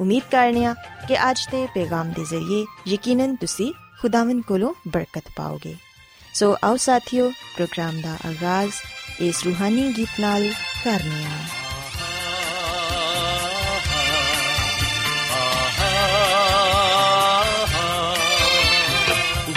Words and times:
ਉਮੀਦ 0.00 0.22
ਕਰਨੀਆ 0.30 0.74
ਕਿ 1.08 1.30
ਅੱਜ 1.30 1.38
ਦੇ 1.50 1.66
ਪੈਗਾਮ 1.66 2.10
ਦੇ 2.10 2.24
ਜ਼ਰੀਏ 2.24 2.64
ਯਕੀਨਨ 2.88 3.36
ਤੁਸੀਂ 3.36 3.72
ਖੁਦਾਵੰਦ 4.00 4.42
ਕੋਲੋਂ 4.42 4.74
ਬਰਕਤ 4.88 5.24
ਪਾਓਗੇ 5.36 5.74
ਸੋ 6.34 6.56
ਆਓ 6.64 6.76
ਸਾਥੀਓ 6.76 7.30
ਪ੍ਰੋਗਰਾਮ 7.30 8.00
ਦਾ 8.00 8.16
ਆਗਾਜ਼ 8.28 8.72
ਇਸ 9.20 9.44
ਰੂਹਾਨੀ 9.44 9.94
ਗੀਤ 9.96 10.20
ਨਾਲ 10.20 10.52
ਕਰਨੀਆ 10.84 11.28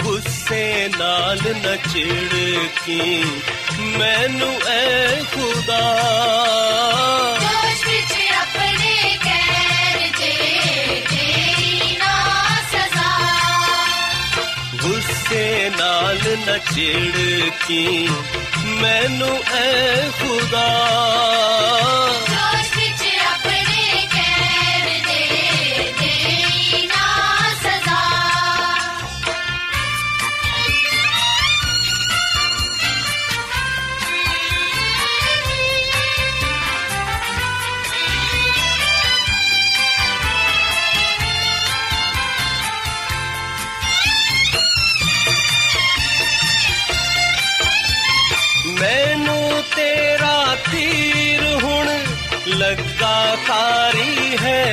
ਗੁੱਸੇ 0.02 0.90
ਨਾਲ 0.98 1.38
न 1.38 1.76
ਛਿੜਕੀ 1.92 3.24
ਮੈਨੂੰ 3.98 4.68
ਐ 4.68 5.20
ਖੁਦਾ 5.22 6.19
न 16.46 16.58
ਛਿੜਕੀ 16.74 18.08
ਮੈਨੂੰ 18.80 19.38
ਐ 19.54 20.08
ਖੁਦਾ। 20.10 20.68
ਜੋਸ਼ 22.28 22.49
ਕਾਰੀ 53.50 54.36
ਹੈ 54.42 54.64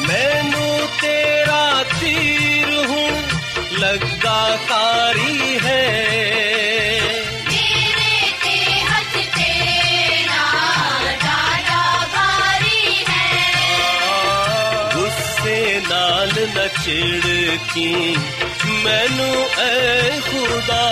ਮੈਨੂੰ 0.00 0.88
ਤੇਰਾ 1.00 1.84
ਤੀਰ 2.00 2.74
ਹੁਣ 2.86 3.22
ਲੱਗਾ 3.72 4.58
ਕਾਰੀ 4.68 5.58
ਹੈ 5.64 5.84
न 16.46 16.68
ਛਿੜਕੀ 16.82 18.16
ਮੈਨੂੰ 18.84 19.46
ਐ 19.60 20.20
ਖੁਦਾ 20.20 20.82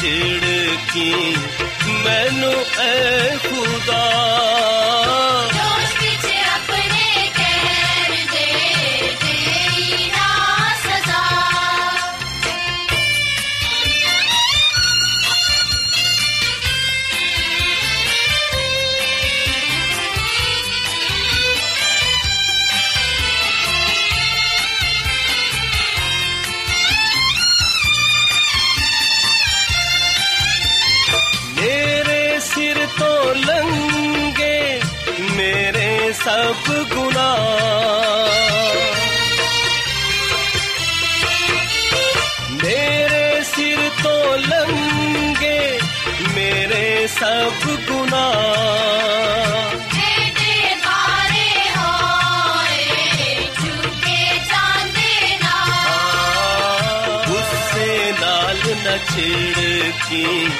ਛਿੜਕੀ 0.00 1.36
ਮੈਨੂੰ 2.04 2.54
ਐ 2.80 3.36
ਖੁਦਾ 3.38 4.71
ਸਭ 36.24 36.72
ਗੁਨਾਹ 36.72 37.38
ਮੇਰੇ 42.50 43.42
ਸਿਰ 43.42 43.78
ਤੋਂ 44.02 44.38
ਲੰਗੇ 44.38 45.80
ਮੇਰੇ 46.34 47.06
ਸਭ 47.06 47.70
ਗੁਨਾਹ 47.70 48.34
ਇਹਦੇ 49.96 50.74
ਬਾਰੇ 50.86 51.48
ਹੋਏ 51.76 53.34
ਝੁਕੇ 53.34 54.38
ਜਾਂਦੇ 54.38 55.38
ਨਾ। 55.42 55.56
ਗੁੱਸੇ 57.26 58.14
ਨਾਲ 58.20 58.56
न 58.56 58.98
ਛਿੜਕੀ 59.14 60.50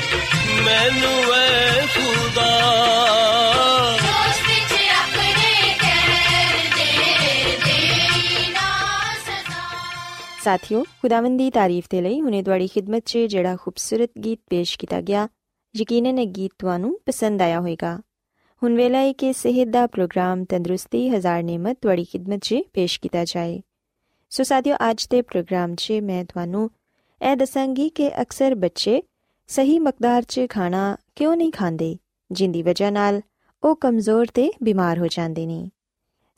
ਮੈਨੂੰ 0.62 1.35
ਐ 1.35 1.81
ਖੁਦਾ। 1.81 2.50
ਸਾਥਿਓ, 10.44 10.82
ਖੁਦਾਵੰਦ 10.82 11.38
ਦੀ 11.38 11.50
ਤਾਰੀਫ 11.50 11.84
ਤੇ 11.90 12.00
ਲਈ 12.00 12.20
ਹੁਨੇ 12.20 12.42
ਤੁਹਾਡੀ 12.42 12.66
ਖਿਦਮਤ 12.66 13.02
'ਚ 13.06 13.18
ਜਿਹੜਾ 13.18 13.56
ਖੂਬਸੂਰਤ 13.56 14.10
ਗੀਤ 14.24 14.40
ਪੇਸ਼ 14.50 14.78
ਕੀਤਾ 14.78 15.00
ਗਿਆ, 15.00 15.28
ਯਕੀਨਨ 15.76 16.18
ਇਹ 16.18 16.26
ਗੀਤ 16.26 16.52
ਤੁਹਾਨੂੰ 16.58 17.00
ਪਸੰਦ 17.06 17.42
ਆਇਆ 17.42 17.60
ਹੋਵੇਗਾ। 17.60 17.98
ਹੁਣ 18.62 18.76
ਵੇਲਾ 18.76 18.98
ਹੈ 18.98 19.12
ਕਿ 19.12 19.32
ਸਿਹਤ 19.32 19.68
ਦਾ 19.68 19.86
ਪ੍ਰੋਗਰਾਮ 19.86 20.44
ਤੰਦਰੁਸਤੀ, 20.44 21.08
ਹਜ਼ਾਰ 21.08 21.42
ਨਿਮਤ 21.42 21.78
ਤੁਹਾਡੀ 21.82 22.04
ਖਿਦਮਤ 22.04 22.38
'ਚ 22.42 22.56
ਪੇਸ਼ 22.72 23.00
ਕੀਤਾ 23.00 23.24
ਜਾਏ। 23.24 23.62
ਸੋ 24.30 24.42
ਸਾਥਿਓ, 24.42 24.76
ਅੱਜ 24.90 25.06
ਦੇ 25.10 25.22
ਪ੍ਰੋਗਰਾਮ 25.22 25.74
'ਚ 25.74 25.92
ਮੈਂ 25.92 26.24
ਤੁਹਾਨੂੰ 26.24 26.70
ਇਹ 27.30 27.36
ਦੱਸਾਂਗੀ 27.36 27.88
ਕਿ 27.88 28.22
ਅਕਸਰ 28.22 28.54
ਬੱਚੇ 28.54 29.02
ਸਹੀ 29.46 29.78
ਮਕਦਾਰ 29.78 30.22
'ਚ 30.22 30.40
ਖਾਣਾ 30.48 30.96
ਕਿਉਂ 31.16 31.36
ਨਹੀਂ 31.36 31.52
ਖਾਂਦੇ, 31.52 31.96
ਜਿੰਦੀ 32.32 32.62
ਵਜ੍ਹਾ 32.62 32.90
ਨਾਲ 32.90 33.20
ਉਹ 33.62 33.76
ਕਮਜ਼ੋਰ 33.76 34.26
ਤੇ 34.34 34.50
ਬਿਮਾਰ 34.62 34.98
ਹੋ 34.98 35.06
ਜਾਂਦੇ 35.06 35.46
ਨੇ। 35.46 35.70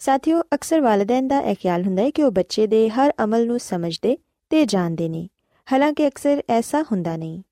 ਸਾਥੀਓ, 0.00 0.40
ਅਕਸਰ 0.54 0.80
ਵਾਲਿਦੈਨ 0.80 1.28
ਦਾ 1.28 1.40
ਇਹ 1.40 1.54
ਖਿਆਲ 1.54 1.82
ਹੁੰਦਾ 1.82 2.02
ਹੈ 2.02 2.10
ਕਿ 2.10 2.22
ਉਹ 2.22 2.30
ਬੱਚੇ 2.30 2.66
ਦੇ 2.66 2.88
ਹਰ 2.90 3.12
ਅਮਲ 3.24 3.46
ਨੂੰ 3.46 3.58
ਸਮਝਦੇ 3.60 4.16
ਤੇ 4.50 4.64
ਜਾਣਦੇ 4.64 5.08
ਨੇ 5.08 5.28
ਹਾਲਾਂਕਿ 5.68 6.08
ਅਕਸਰ 6.08 6.42
ਐਸਾ 6.48 6.82
ਹੁੰਦਾ 6.82 7.16
ਨਹੀਂ। 7.16 7.42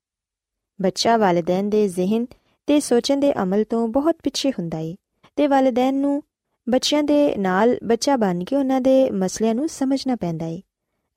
ਬੱਚਾ 0.79 1.15
ਵਾਲਿਦੈਨ 1.17 1.69
ਦੇ 1.69 1.87
ਜ਼ਿਹਨ 1.87 2.25
ਤੇ 2.67 2.79
ਸੋਚਣ 2.79 3.19
ਦੇ 3.19 3.33
ਅਮਲ 3.43 3.63
ਤੋਂ 3.63 3.87
ਬਹੁਤ 3.87 4.17
ਪਿੱਛੇ 4.23 4.51
ਹੁੰਦਾ 4.51 4.77
ਹੈ 4.77 4.93
ਤੇ 5.35 5.47
ਵਾਲਿਦੈਨ 5.47 5.95
ਨੂੰ 5.95 6.21
ਬੱਚਿਆਂ 6.67 7.03
ਦੇ 7.03 7.35
ਨਾਲ 7.35 7.77
ਬੱਚਾ 7.83 8.15
ਬਣ 8.15 8.43
ਕੇ 8.43 8.55
ਉਹਨਾਂ 8.55 8.81
ਦੇ 8.81 9.09
ਮਸਲਿਆਂ 9.11 9.55
ਨੂੰ 9.55 9.67
ਸਮਝਣਾ 9.69 10.15
ਪੈਂਦਾ 10.15 10.45
ਹੈ 10.45 10.59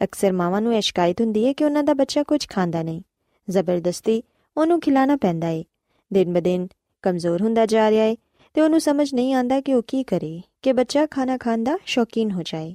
ਅਕਸਰ 0.00 0.32
ਮਾਵਾਂ 0.32 0.60
ਨੂੰ 0.60 0.74
ਇਹ 0.74 0.80
ਸ਼ਿਕਾਇਤ 0.80 1.20
ਹੁੰਦੀ 1.20 1.46
ਹੈ 1.46 1.52
ਕਿ 1.52 1.64
ਉਹਨਾਂ 1.64 1.82
ਦਾ 1.84 1.94
ਬੱਚਾ 1.94 2.22
ਕੁਝ 2.22 2.46
ਖਾਂਦਾ 2.48 2.82
ਨਹੀਂ। 2.82 3.02
ਜ਼ਬਰਦਸਤੀ 3.48 4.22
ਉਹਨੂੰ 4.56 4.80
ਖਿਲਾਣਾ 4.80 5.16
ਪੈਂਦਾ 5.16 5.46
ਹੈ 5.46 5.62
ਦਿਨ 6.10 6.32
ਬਦਿਨ 6.32 6.66
ਕਮਜ਼ੋਰ 7.04 7.42
ਹੁੰਦਾ 7.42 7.66
ਜਾ 7.66 7.90
ਰਿਹਾ 7.90 8.04
ਹੈ 8.04 8.14
ਤੇ 8.56 8.62
ਉਹਨੂੰ 8.62 8.80
ਸਮਝ 8.80 9.14
ਨਹੀਂ 9.14 9.34
ਆਂਦਾ 9.34 9.60
ਕਿ 9.60 9.74
ਉਹ 9.74 9.82
ਕੀ 9.86 10.02
ਕਰੇ, 10.02 10.40
ਕਿ 10.62 10.72
ਬੱਚਾ 10.72 11.06
ਖਾਣਾ 11.06 11.36
ਖਾਣ 11.36 11.64
ਦਾ 11.64 11.76
ਸ਼ੌਕੀਨ 11.84 12.30
ਹੋ 12.30 12.42
ਜਾਏ। 12.42 12.74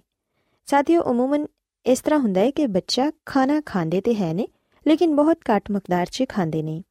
ਸਾਥੀਓ 0.65 1.01
ਉਮੂਮਨ 1.01 1.45
ਇਸ 1.85 2.01
ਤਰ੍ਹਾਂ 2.01 2.19
ਹੁੰਦਾ 2.19 2.41
ਹੈ 2.41 2.51
ਕਿ 2.51 2.67
ਬੱਚਾ 2.67 3.11
ਖਾਣਾ 3.25 3.61
ਖਾਂਦੇ 3.65 4.01
ਤੇ 4.01 4.13
ਹੈ 4.15 4.33
ਨੇ, 4.33 4.47
ਲੇਕਿਨ 4.85 5.15
ਬਹੁਤ 5.15 5.37
ਘੱਟ 5.49 5.71
ਮਕਦਾਰ 5.71 6.05
'ਚ 6.05 6.23
ਖਾਂਦੇ 6.29 6.63
ਨੇ। 6.63 6.83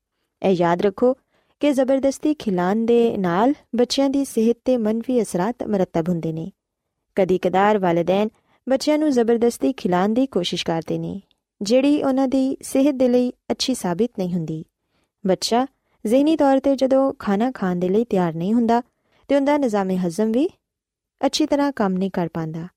ਇਹ 0.42 0.50
ਯਾਦ 0.50 0.82
ਰੱਖੋ 0.82 1.12
ਕਿ 1.60 1.72
ਜ਼ਬਰਦਸਤੀ 1.72 2.34
ਖਿਲਾਣ 2.34 2.84
ਦੇ 2.86 3.16
ਨਾਲ 3.16 3.54
ਬੱਚਿਆਂ 3.74 4.10
ਦੀ 4.10 4.24
ਸਿਹਤ 4.24 4.58
ਤੇ 4.64 4.76
ਮੰਫੀ 4.76 5.22
ਅਸਰਾਂ 5.22 5.52
ਮਰਤਬ 5.68 6.08
ਹੁੰਦੇ 6.08 6.32
ਨੇ। 6.32 6.50
ਕਦੀ 7.16 7.38
ਕਦਾਰ 7.38 7.78
ਵਾਲਿਦੈਨ 7.78 8.28
ਬੱਚਿਆਂ 8.68 8.98
ਨੂੰ 8.98 9.10
ਜ਼ਬਰਦਸਤੀ 9.10 9.72
ਖਿਲਾਣ 9.72 10.08
ਦੀ 10.08 10.26
ਕੋਸ਼ਿਸ਼ 10.26 10.66
ਕਰਦੇ 10.66 10.98
ਨੇ, 10.98 11.20
ਜਿਹੜੀ 11.62 12.02
ਉਹਨਾਂ 12.02 12.28
ਦੀ 12.28 12.56
ਸਿਹਤ 12.62 12.94
ਦੇ 12.94 13.08
ਲਈ 13.08 13.32
ਅੱਛੀ 13.50 13.74
ਸਾਬਿਤ 13.74 14.10
ਨਹੀਂ 14.18 14.34
ਹੁੰਦੀ। 14.34 14.64
ਬੱਚਾ 15.26 15.66
ਜ਼ਿਹਨੀ 16.06 16.36
ਤੌਰ 16.36 16.60
ਤੇ 16.60 16.76
ਜਦੋਂ 16.76 17.12
ਖਾਣਾ 17.18 17.50
ਖਾਣ 17.50 17.76
ਦੇ 17.76 17.88
ਲਈ 17.88 18.04
ਤਿਆਰ 18.04 18.34
ਨਹੀਂ 18.34 18.54
ਹੁੰਦਾ, 18.54 18.82
ਤੇ 19.28 19.36
ਉਹਦਾ 19.36 19.58
ਨਿਜ਼ਾਮੇ 19.58 19.96
ਹਜ਼ਮ 19.96 20.32
ਵੀ 20.32 20.48
ਅੱਛੀ 21.26 21.46
ਤਰ੍ਹਾਂ 21.46 21.72
ਕੰਮ 21.72 21.92
ਨਹੀਂ 21.92 22.10
ਕਰ 22.10 22.28
ਪਾਉਂਦਾ। 22.28 22.68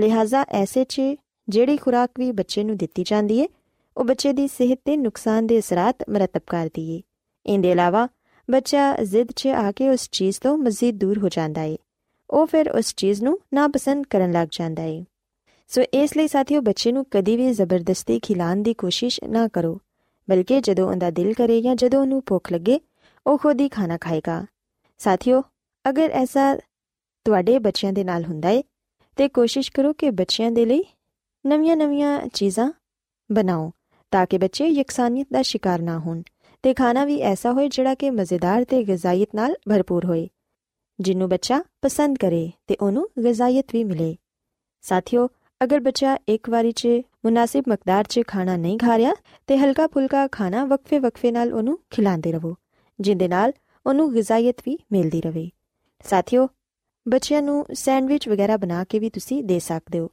ਲਿਹਾਜ਼ਾ 0.00 0.44
ਐਸੇ 0.48 0.84
'ਚ 0.84 1.00
ਜਿਹੜੀ 1.48 1.76
ਖੁਰਾਕ 1.76 2.10
ਵੀ 2.18 2.32
ਬੱਚੇ 2.32 2.64
ਨੂੰ 2.64 2.76
ਦਿੱਤੀ 2.76 3.04
ਜਾਂਦੀ 3.06 3.38
ਏ, 3.38 3.48
ਉਹ 3.96 4.04
ਬੱਚੇ 4.04 4.32
ਦੀ 4.32 4.48
ਸਿਹਤ 4.48 4.80
ਤੇ 4.84 4.96
ਨੁਕਸਾਨ 4.96 5.46
ਦੇ 5.46 5.58
ਅਸਰਾਂ 5.58 5.92
ਮਰਤਬ 6.10 6.40
ਕਰਦੀ 6.46 6.90
ਏ। 6.90 7.02
ਇਹਦੇ 7.46 7.70
ਇਲਾਵਾ 7.70 8.08
ਬੱਚਾ 8.50 8.96
ਜ਼ਿੱਦ 8.96 9.28
'ਚ 9.36 9.46
ਆ 9.46 9.72
ਕੇ 9.72 9.90
ਉਸ 9.90 10.08
ਚੀਜ਼ 10.12 10.40
ਤੋਂ 10.40 10.58
ਮਜ਼ੀਦ 10.58 10.98
ਦੂਰ 10.98 11.18
ਹੋ 11.18 11.28
ਜਾਂਦਾ 11.28 11.62
ਏ। 11.62 11.78
ਉਹ 12.30 12.46
ਫਿਰ 12.46 12.70
ਉਸ 12.70 12.94
ਚੀਜ਼ 12.94 13.22
ਨੂੰ 13.22 13.38
ਨਾਪਸੰਦ 13.54 14.06
ਕਰਨ 14.06 14.32
ਲੱਗ 14.32 14.48
ਜਾਂਦਾ 14.50 14.82
ਏ। 14.82 15.04
ਸੋ 15.68 15.82
ਇਸ 15.82 16.16
ਲਈ 16.16 16.28
ਸਾਥੀਓ 16.28 16.60
ਬੱਚੇ 16.60 16.92
ਨੂੰ 16.92 17.06
ਕਦੀ 17.10 17.36
ਵੀ 17.36 17.52
ਜ਼ਬਰਦਸਤੀ 17.52 18.20
ਖਿਲਾਣ 18.20 18.56
ਦੀ 18.56 18.74
ਕੋਸ਼ਿਸ਼ 18.74 19.20
ਨਾ 19.24 19.48
ਕਰੋ। 19.48 19.80
ਬਲਕਿ 20.30 20.60
ਜਦੋਂ 20.60 20.90
ਉਹਦਾ 20.90 21.10
ਦਿਲ 21.10 21.34
ਕਰੇ 21.34 21.62
ਜਾਂ 21.62 21.76
ਜਦੋਂ 21.76 22.00
ਉਹਨੂੰ 22.00 22.22
ਭੁੱਖ 22.26 22.52
ਲੱਗੇ, 22.52 22.80
ਉਹ 23.26 23.38
ਖੁਦ 23.38 23.60
ਹੀ 23.60 23.68
ਖਾਣਾ 23.68 23.98
ਖਾਏਗਾ। 23.98 24.46
ਸਾਥੀਓ, 24.98 25.42
ਅਗਰ 25.88 26.10
ਐਸਾ 26.10 26.56
ਤੁਹਾਡੇ 27.24 27.58
ਬੱਚਿਆਂ 27.58 27.92
ਦੇ 27.92 28.04
ਨਾਲ 28.04 28.24
ਹੁੰਦਾ 28.24 28.50
ਏ, 28.50 28.64
ਤੇ 29.16 29.28
ਕੋਸ਼ਿਸ਼ 29.28 29.72
ਕਰੋ 29.72 29.92
ਕਿ 29.92 30.10
ਬੱਚਿਆਂ 30.10 30.50
ਦੇ 30.50 30.66
ਲਈ 30.66 30.84
ਨਵੀਆਂ-ਨਵੀਆਂ 31.46 32.28
ਚੀਜ਼ਾਂ 32.34 32.72
ਬਣਾਓ, 33.32 33.72
ਤਾਂ 34.10 34.26
ਕਿ 34.26 34.38
ਬੱਚੇ 34.38 34.66
ਯਕਸਾਨੀਅਤ 34.66 35.26
ਦਾ 35.32 35.42
ਸ਼ਿਕਾਰ 35.42 35.82
ਨਾ 35.82 35.98
ਹੋਣ 35.98 36.22
ਤੇ 36.62 36.74
ਖਾਣਾ 36.74 37.04
ਵੀ 37.04 37.20
ਐਸਾ 37.20 37.52
ਹੋਏ 37.52 37.68
ਜਿਹੜਾ 37.68 37.94
ਕਿ 37.94 38.10
ਮਜ਼ੇਦਾਰ 38.10 38.64
ਤੇ 38.64 38.84
ਗਜ਼ਾਇਤ 38.84 39.28
ਨਾਲ 39.34 39.54
ਭਰਪੂਰ 39.68 40.04
ਹੋਏ 40.04 40.28
ਜਿਹਨੂੰ 41.00 41.28
ਬੱਚਾ 41.28 41.62
ਪਸੰਦ 41.82 42.18
ਕਰੇ 42.18 42.50
ਤੇ 42.66 42.76
ਉਹਨੂੰ 42.80 43.08
ਗਜ਼ਾਇਤ 43.26 43.66
ਵੀ 43.72 43.84
ਮਿਲੇ। 43.84 44.16
ਸਾਥੀਓ, 44.82 45.28
ਅਗਰ 45.64 45.80
ਬੱਚਾ 45.80 46.18
ਇੱਕ 46.28 46.50
ਵਾਰੀ 46.50 46.72
'ਚ 46.72 46.88
ਮੁਨਾਸਿਬ 47.24 47.64
ਮਕਦਾਰ 47.68 48.04
'ਚ 48.04 48.20
ਖਾਣਾ 48.26 48.56
ਨਹੀਂ 48.56 48.78
ਖਾ 48.78 48.98
ਰਿਹਾ 48.98 49.14
ਤੇ 49.46 49.58
ਹਲਕਾ 49.58 49.86
ਫੁਲਕਾ 49.86 50.26
ਖਾਣਾ 50.26 50.64
ਵਕਫੇ-ਵਕਫੇ 50.64 51.32
ਨਾਲ 51.32 51.52
ਉਹਨੂੰ 51.52 51.78
ਖਿਲਾਉਂਦੇ 51.90 52.32
ਰਹੋ, 52.32 52.54
ਜਿੰਦੇ 53.00 53.28
ਨਾਲ 53.28 53.52
ਉਹਨੂੰ 53.86 54.14
ਗਜ਼ਾਇਤ 54.14 54.56
ਵੀ 54.66 54.78
ਮਿਲਦੀ 54.92 55.20
ਰਵੇ 55.20 55.50
ਸਾਥੀਓ, 56.04 56.48
ਬੱਚਿਆਂ 57.08 57.42
ਨੂੰ 57.42 57.66
ਸੈਂਡਵਿਚ 57.74 58.28
ਵਗੈਰਾ 58.28 58.56
ਬਣਾ 58.56 58.84
ਕੇ 58.84 58.98
ਵੀ 58.98 59.10
ਤੁਸੀਂ 59.10 59.44
ਦੇ 59.44 59.58
ਸਕਦੇ 59.58 59.98
ਹੋ, 59.98 60.10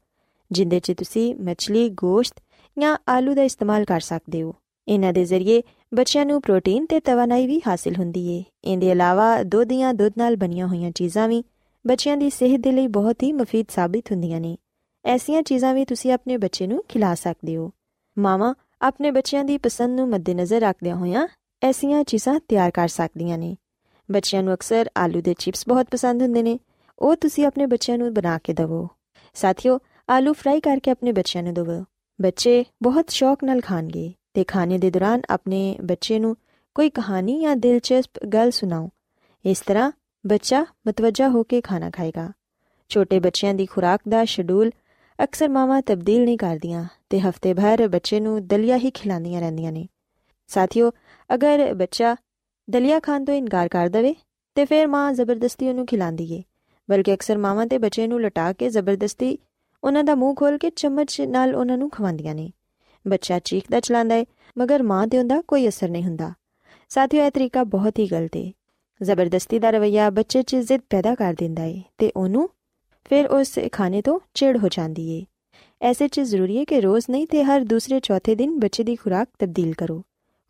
ਜਿੰਦੇ 0.52 0.80
'ਚ 0.80 0.92
ਤੁਸੀਂ 0.92 1.36
ਮੱਛਲੀ, 1.36 1.90
ਗੋਸ਼ਤ 1.90 2.42
ਜਾਂ 2.80 2.98
ਆਲੂ 3.10 3.34
ਦਾ 3.34 3.44
ਇਸਤੇਮਾਲ 3.44 3.86
ਕਰ 3.86 4.00
ਸਕਦੇ 4.00 4.44
ਹੋ। 4.44 4.54
ਇਹਨਾਂ 4.88 5.14
ਦੇ 5.14 5.26
ਜ਼ਰੀਏ 5.26 5.64
ਬੱਚਿਆਂ 5.94 6.26
ਨੂੰ 6.26 6.42
ਪ੍ਰੋਟੀਨ 6.42 6.86
ਤੇ 6.86 7.00
ਤਵਾਨਾਈ 7.00 7.48
ਵੀ 7.48 7.62
ਹਾਸਿਲ 7.68 7.96
ਹੁੰਦੀ 7.96 8.28
ਏ। 8.28 8.44
ਇਹਦੇ 8.64 8.92
ਇਲਾਵਾ 8.92 9.44
ਦੁੱਧ 9.44 9.74
ਜਾਂ 9.74 9.94
ਦੁੱਧ 9.94 10.14
ਨਾਲ 10.18 10.36
ਬਣੀਆਂ 10.36 10.68
ਹੋਈਆਂ 10.68 10.92
ਚੀਜ਼ਾਂ 10.92 11.28
ਵੀ 11.28 11.44
ਬੱਚਿਆਂ 11.88 12.18
ਦੀ 12.18 12.30
ਸਿਹਤ 12.30 12.62
ਦੇ 12.62 12.72
ਲਈ 12.72 12.88
ਬਹੁਤ 12.88 13.24
ਹੀ 13.24 13.32
ਮਫੀਦ 13.32 13.66
ਸਾਬਿਤ 13.70 14.12
ਹੁੰਦੀਆਂ 14.12 14.42
ਨੇ। 14.42 14.58
ਐਸੀਆਂ 15.06 15.44
ਚੀਜ਼ਾਂ 15.44 15.74
ਵੀ 15.74 15.86
ਤੁਸੀਂ 15.86 16.12
ਆਪਣੇ 16.12 16.38
ਬੱਚੇ 16.38 16.68
ਨੂੰ 16.68 16.84
ਖਿਲਾ 16.90 17.16
ਸਕਦੇ 17.16 17.58
ਹੋ। 17.58 17.72
ਮਾਵਾਂ 18.20 18.54
ਆਪਣੇ 18.82 19.12
ਬੱਚਿਆਂ 19.12 19.46
ਦੀ 19.46 19.58
ਪਸੰਦ 19.58 20.00
ਨੂੰ 20.00 20.10
ਮੱਦੇਨਜ਼ਰ 20.10 20.62
ਰੱਖਦਿਆਂ 20.62 20.96
ਹੋਇਆਂ 20.96 21.28
ਐਸੀਆਂ 21.62 22.04
ਚੀਜ਼ਾਂ 22.04 22.40
ਤਿਆਰ 22.40 22.72
ਕਰ 22.72 22.88
ਸਕਦੀਆਂ 22.88 23.38
ਨੇ। 23.38 23.56
ਬੱਚਿਆਂ 24.12 24.44
ਨੂੰ 24.44 24.54
ਅਕਸਰ 24.54 24.90
ਆਲੂ 24.98 25.22
ਦੇ 25.22 25.36
ਚਿਪਸ 25.40 25.68
ਬਹੁਤ 25.68 25.88
ਪਸੰਦ 25.92 26.22
ਹੁੰਦੇ 26.22 26.44
ਨੇ। 26.44 26.60
ਉਹ 27.00 27.16
ਤੁਸੀਂ 27.16 27.46
ਆਪਣੇ 27.46 27.66
ਬੱਚਿਆਂ 27.66 27.98
ਨੂੰ 27.98 28.14
ਬਣਾ 28.14 28.38
ਕੇ 28.38 28.54
ਦਿਵੋ। 28.54 28.88
ਸਾਥੀਓ, 29.34 29.80
ਆਲੂ 30.10 30.34
ਫਰਾਈ 30.34 30.60
ਕਰਕੇ 30.60 30.92
ਆਪਣੇ 30.92 31.12
ਬੱਚਿਆਂ 31.12 31.44
ਨੂੰ 31.44 31.54
ਦਿਵੋ। 31.54 31.84
ਬੱਚੇ 32.22 32.66
ਬਹੁਤ 32.84 33.10
ਸ਼ੌਕ 33.10 33.44
ਨਾਲ 33.44 33.62
ਖਾਣਗੇ 33.62 34.14
ਤੇ 34.34 34.44
ਖਾਣੇ 34.44 34.78
ਦੇ 34.78 34.92
ਦੌਰਾਨ 34.92 35.22
ਆਪਣੇ 35.30 35.78
ਬੱਚੇ 35.84 36.20
ਨੂੰ 36.20 36.38
ਕੋਈ 36.76 36.90
ਕਹਾਣੀ 36.90 37.42
ਜਾਂ 37.42 37.56
ਦਿਲਚਸਪ 37.56 38.26
ਗੱਲ 38.26 38.52
ਸੁਣਾਓ। 38.52 38.90
ਇਸ 39.46 39.62
ਤਰ੍ਹਾਂ 39.62 39.92
ਬੱਚਾ 40.28 40.66
ਮਤਵਜਾ 40.88 41.30
ਹੋ 41.30 41.44
ਕੇ 41.44 41.62
ਖਾਣਾ 41.62 41.90
ਖਾਏਗਾ। 41.90 42.32
ਛੋਟੇ 42.90 43.20
ਬੱਚਿਆਂ 43.20 43.54
ਦੀ 43.54 43.66
ਖੁਰਾਕ 43.66 44.00
ਦਾ 44.10 44.26
ਸ਼ਡਿਊਲ 44.26 44.72
ਅਕਸਰ 45.24 45.50
ਮਾਵਾਂ 45.50 45.82
ਤਬਦੀਲ 45.82 46.24
ਨਹੀਂ 46.24 46.38
ਕਰਦੀਆਂ 46.38 46.86
ਤੇ 47.10 47.20
ਹਫ਼ਤੇ 47.20 47.54
ਭਰ 47.54 47.88
ਬੱਚੇ 47.88 48.20
ਨੂੰ 48.20 48.48
ਦਲੀਆ 48.48 48.78
ਹੀ 48.78 48.92
ਖਿਲਾਉਂਦੀਆਂ 48.92 49.42
ਰਹਿੰਦੀਆਂ 49.42 49.72
ਨੇ। 49.72 49.88
ਸਾਥੀਓ, 50.48 50.92
ਅਗਰ 51.30 51.74
ਬੱਚਾ 51.74 52.16
ਦਲੀਆ 52.70 53.00
ਖਾਣ 53.00 53.26
ਤੋਂ 53.26 53.34
ਇਨਕਾਰ 53.34 53.68
ਕਰ 53.68 53.90
ਦਵੇ, 53.90 54.16
ਤੇ 54.56 54.66
ਫਿਰ 54.66 54.88
ਮਾਂ 54.88 55.14
ਜ਼ਬਰਦਸਤੀ 55.14 55.70
ਉਹਨੂੰ 55.70 55.86
ਖਿਲਾਉਂਦੀ 55.86 56.34
ਏ, 56.34 56.44
ਬਲਕਿ 56.90 57.14
ਅਕਸਰ 57.14 57.38
ਮਾਵਾਂ 57.38 57.66
ਤੇ 57.68 57.78
ਬੱਚੇ 57.78 58.08
ਨੂੰ 58.08 58.22
ਲਟਾ 58.22 58.54
ਕੇ 58.54 58.70
ਜ਼ਬਰਦਸਤੀ 58.70 59.38
ਉਹਨਾਂ 59.84 60.04
ਦਾ 60.04 60.16
ਮੂੰਹ 60.16 60.36
ਖੋਲ 60.36 60.58
ਕੇ 60.58 60.70
ਚਮਚ 60.70 61.22
ਨਾਲ 61.22 61.56
ਉਹਨਾਂ 61.56 61.78
ਨੂੰ 61.78 61.90
ਖਵਾਉਂਦੀਆਂ 61.90 62.36
ਨੇ। 62.36 62.52
ਬੱਚਾ 63.08 63.40
ਚੀਖਦਾ 63.40 63.80
ਚਲਾਉਂਦਾ 63.80 64.16
ਏ, 64.16 64.26
ਮਗਰ 64.58 64.84
ਮਾਂ 64.84 65.08
ਤੇ 65.08 65.20
ਉਹਦਾ 65.20 65.42
ਕੋਈ 65.42 65.68
ਅਸਰ 65.68 65.90
ਨਹੀਂ 65.90 66.04
ਹੁੰਦਾ। 66.04 66.34
ਸਾਥੀਓ, 66.90 67.26
ਇਹ 67.26 67.32
ਤਰੀਕਾ 67.32 67.64
ਬਹੁਤ 67.64 68.00
ਹੀ 68.00 68.08
ਗਲਤ 68.08 68.38
ਏ। 68.38 68.52
ਜ਼ਬਰਦਸਤੀ 69.02 69.60
ਦਾ 69.60 69.70
ਰਵਈਆ 69.70 70.10
ਬੱਚੇ 70.10 70.42
'ਚ 70.42 70.56
ਜ਼ਿੱਦ 70.56 70.82
ਪੈਦਾ 70.90 71.16
ਕਰ 71.16 71.34
ਦਿੰਦਾ 71.34 71.64
ਏ 71.64 71.82
ਤੇ 71.98 72.12
ਉਹਨੂੰ 72.16 72.50
ਫਿਰ 73.06 73.28
ਉਸ 73.28 73.60
ਖਾਣੇ 73.72 74.02
ਤੋਂ 74.02 74.20
ਚਿੜ 74.34 74.58
ਹੋ 74.58 74.68
ਜਾਂਦੀ 74.72 75.10
ਏ 75.10 75.24
ਐਸੇ 75.82 76.08
'ਚ 76.08 76.20
ਜ਼ਰੂਰੀ 76.22 76.56
ਏ 76.58 76.66
ਕਿ 76.66 76.80
ਰੋਜ਼ 76.82 77.06
ਨਹੀਂ 77.10 77.28
ਤੇ 77.28 77.44
ਹਰ 77.44 77.64
ਦੂਸਰੇ 77.64 78.00
ਚੌਥੇ 78.00 78.36
ਦਿਨ 78.36 78.58
ਬੱਚੇ 78.60 78.84
ਦੀ 78.84 78.96
ਖੁਰਾਕ 78.96 79.28
ਤਬਦੀਲ 79.40 79.74
ਕਰੋ 79.74 80.02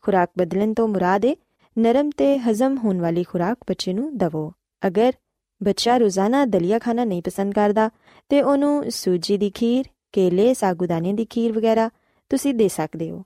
ਖੁਰਾਕ 0.04 0.30
ਬਦਲਣ 0.38 0.72
ਤੋਂ 0.74 0.86
ਮੁਰਾਦ 0.88 1.24
ਏ 1.24 1.34
ਨਰਮ 1.76 2.10
ਤੇ 2.10 2.36
ਹਜ਼ਮ 2.40 2.76
ਹੋਣ 2.78 3.00
ਵਾਲੀ 3.00 3.22
ਖੁਰਾਕ 3.22 3.58
ਬੱਚੇ 3.68 3.92
ਨੂੰ 3.92 4.16
ਦਵੋ 4.18 4.50
ਅਗਰ 4.82 5.12
ਬੱਚਾ 5.60 5.96
ਰੋਜ਼ਾਨਾ 5.98 6.44
ਦਲੀਆ 6.46 6.78
ਖਾਣਾ 6.78 7.04
ਨਹੀਂ 7.04 7.22
ਪਸੰਦ 7.22 7.54
ਕਰਦਾ 7.54 7.88
ਤੇ 8.30 8.40
ਉਹਨੂੰ 8.42 8.90
ਸੂਜੀ 8.90 9.36
ਦੀ 9.38 9.50
ਖੀਰ 9.50 9.84
ਕੇਲੇ 10.12 10.52
ਸਾਗੂਦਾਨੇ 10.54 11.12
ਦੀ 11.12 11.24
ਖੀਰ 11.24 11.52
ਵਗੈਰਾ 11.52 11.88
ਤੁਸੀਂ 12.30 12.54
ਦੇ 12.54 12.68
ਸਕਦੇ 12.68 13.10
ਹੋ 13.10 13.22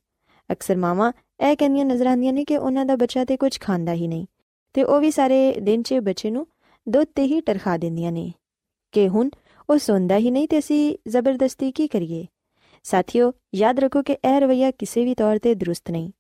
ਅਕਸਰ 0.51 0.77
ਮਾਵਾਂ 0.77 1.13
ਇਹ 1.41 1.57
ਕਹਿੰਦੀਆਂ 1.57 1.85
ਨਜ਼ਰ 1.85 2.07
ਆਉਂਦੀਆਂ 2.07 2.33
ਨੇ 2.33 2.45
ਕਿ 2.45 2.57
ਉਹਨਾਂ 2.57 2.85
ਦਾ 2.87 2.97
ਬੱਚਾ 2.97 3.25
ਤੇ 3.25 3.37
ਕੁਝ 3.37 3.59
ਖਾਂਦਾ 3.61 3.93
ਹੀ 3.93 4.09
ਨਹੀਂ 4.09 4.27
ਤੇ 4.75 4.83
ਉਹ 4.83 5.01
ਵੀ 5.01 5.11
ਸਾਰੇ 5.11 5.41
ਦਿਨ 5.61 5.83
'ਚ 5.83 5.99
ਬੱਚੇ 6.03 6.31
ਨੂੰ 6.31 6.47
ਦੁੱਧ 6.87 7.09
ਤੇ 7.15 7.23
ਹੀ 7.23 7.41
ਟਰਖਾ 7.41 7.77
ਦਿੰਦੀਆਂ 7.77 8.13
ਨੇ 8.13 8.33
ਕਿ 8.93 9.09
ਹੁਣ 9.09 9.31
ਉਹ 9.71 9.79
ਸੌਂਦਾ 9.79 10.17
ਹੀ 10.17 10.31
ਨਹੀਂ 10.31 10.49
ਤੇ 10.49 10.59
ਅਸੀਂ 10.59 10.97
ਜ਼ਬਰਦਸਤੀ 11.09 11.73
ਕੀ 11.73 11.87
ਕਰੀਏ? 11.89 12.27
ਸਾਥੀਓ, 12.83 13.33
ਯਾਦ 13.55 13.79
ਰੱਖੋ 13.79 14.03
ਕਿ 14.03 14.13
ਇਹ 14.13 14.41
ਰਵਈਆ 14.41 14.71
ਕਿਸੇ 14.71 15.05
ਵੀ 15.05 15.15
ਤੌਰ 15.15 15.39
ਤੇ 15.39 15.55
ਦਰੁਸਤ 15.55 15.91
ਨਹੀਂ। 15.91 16.11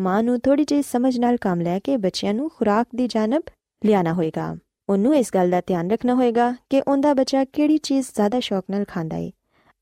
ਮਾਂ 0.00 0.22
ਨੂੰ 0.22 0.40
ਥੋੜੀ 0.40 0.64
ਜਿਹੀ 0.64 0.82
ਸਮਝ 0.82 1.18
ਨਾਲ 1.18 1.36
ਕੰਮ 1.36 1.60
ਲੈ 1.60 1.78
ਕੇ 1.78 1.96
ਬੱਚਿਆਂ 1.96 2.34
ਨੂੰ 2.34 2.50
ਖੁਰਾਕ 2.50 2.86
ਦੀ 2.94 3.08
ਜਾਨਬ 3.08 3.42
ਲਿਆਣਾ 3.84 4.12
ਹੋਏਗਾ। 4.12 4.56
ਉਹਨੂੰ 4.88 5.16
ਇਸ 5.16 5.30
ਗੱਲ 5.34 5.50
ਦਾ 5.50 5.62
ਧਿਆਨ 5.66 5.90
ਰੱਖਣਾ 5.90 6.14
ਹੋਏਗਾ 6.14 6.54
ਕਿ 6.70 6.82
ਉਹਦਾ 6.88 7.14
ਬੱਚਾ 7.14 7.44
ਕਿਹੜੀ 7.44 7.78
ਚੀਜ਼ 7.78 8.06
ਜ਼ਿਆਦਾ 8.14 8.40
ਸ਼ੌਕ 8.40 8.64
ਨਾਲ 8.70 8.84
ਖਾਂਦਾ 8.88 9.16
ਏ। 9.16 9.32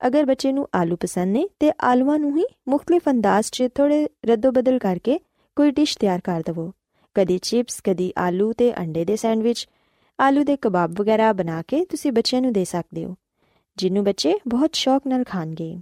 ਅਗਰ 0.07 0.25
ਬੱਚੇ 0.25 0.52
ਨੂੰ 0.52 0.68
ਆਲੂ 0.75 0.97
ਪਸੰਦ 0.97 1.33
ਨੇ 1.33 1.49
ਤੇ 1.61 1.73
ਆਲੂਆਂ 1.80 2.18
ਨੂੰ 2.18 2.38
ਹੀ 2.38 2.45
ਮੁxtਲਿਫ 2.68 3.02
ਅੰਦਾਜ਼ 3.11 3.47
'ਚ 3.52 3.68
ਥੋੜੇ 3.75 4.09
ਰੱਦੋ 4.25 4.52
ਬਦਲ 4.52 4.78
ਕਰਕੇ 4.78 5.18
ਕੋਈ 5.57 5.71
ਡਿਸ਼ 5.71 5.99
ਤਿਆਰ 5.99 6.21
ਕਰ 6.25 6.42
ਦਵੋ। 6.47 6.73
ਕਦੀ 7.14 7.38
ਚਿਪਸ, 7.38 7.80
ਕਦੀ 7.85 8.12
ਆਲੂ 8.18 8.52
ਤੇ 8.52 8.78
ਅੰਡੇ 8.78 9.04
ਦੇ 9.04 9.16
ਸੈਂਡਵਿਚ 9.16 9.68
ਆਲੂ 10.20 10.42
ਦੇ 10.44 10.56
ਕਬਾਬ 10.56 11.00
ਵਗੈਰਾ 11.00 11.32
ਬਣਾ 11.32 11.62
ਕੇ 11.62 11.84
ਤੁਸੀਂ 11.84 12.12
ਬੱਚਿਆਂ 12.12 12.42
ਨੂੰ 12.42 12.52
ਦੇ 12.52 12.64
ਸਕਦੇ 12.64 13.04
ਹੋ 13.04 13.16
ਜਿਹਨੂੰ 13.76 14.04
ਬੱਚੇ 14.04 14.34
ਬਹੁਤ 14.48 14.75
ਸ਼ੌਕ 14.75 15.06
ਨਾਲ 15.06 15.25
ਖਾਣਗੇ। 15.25 15.76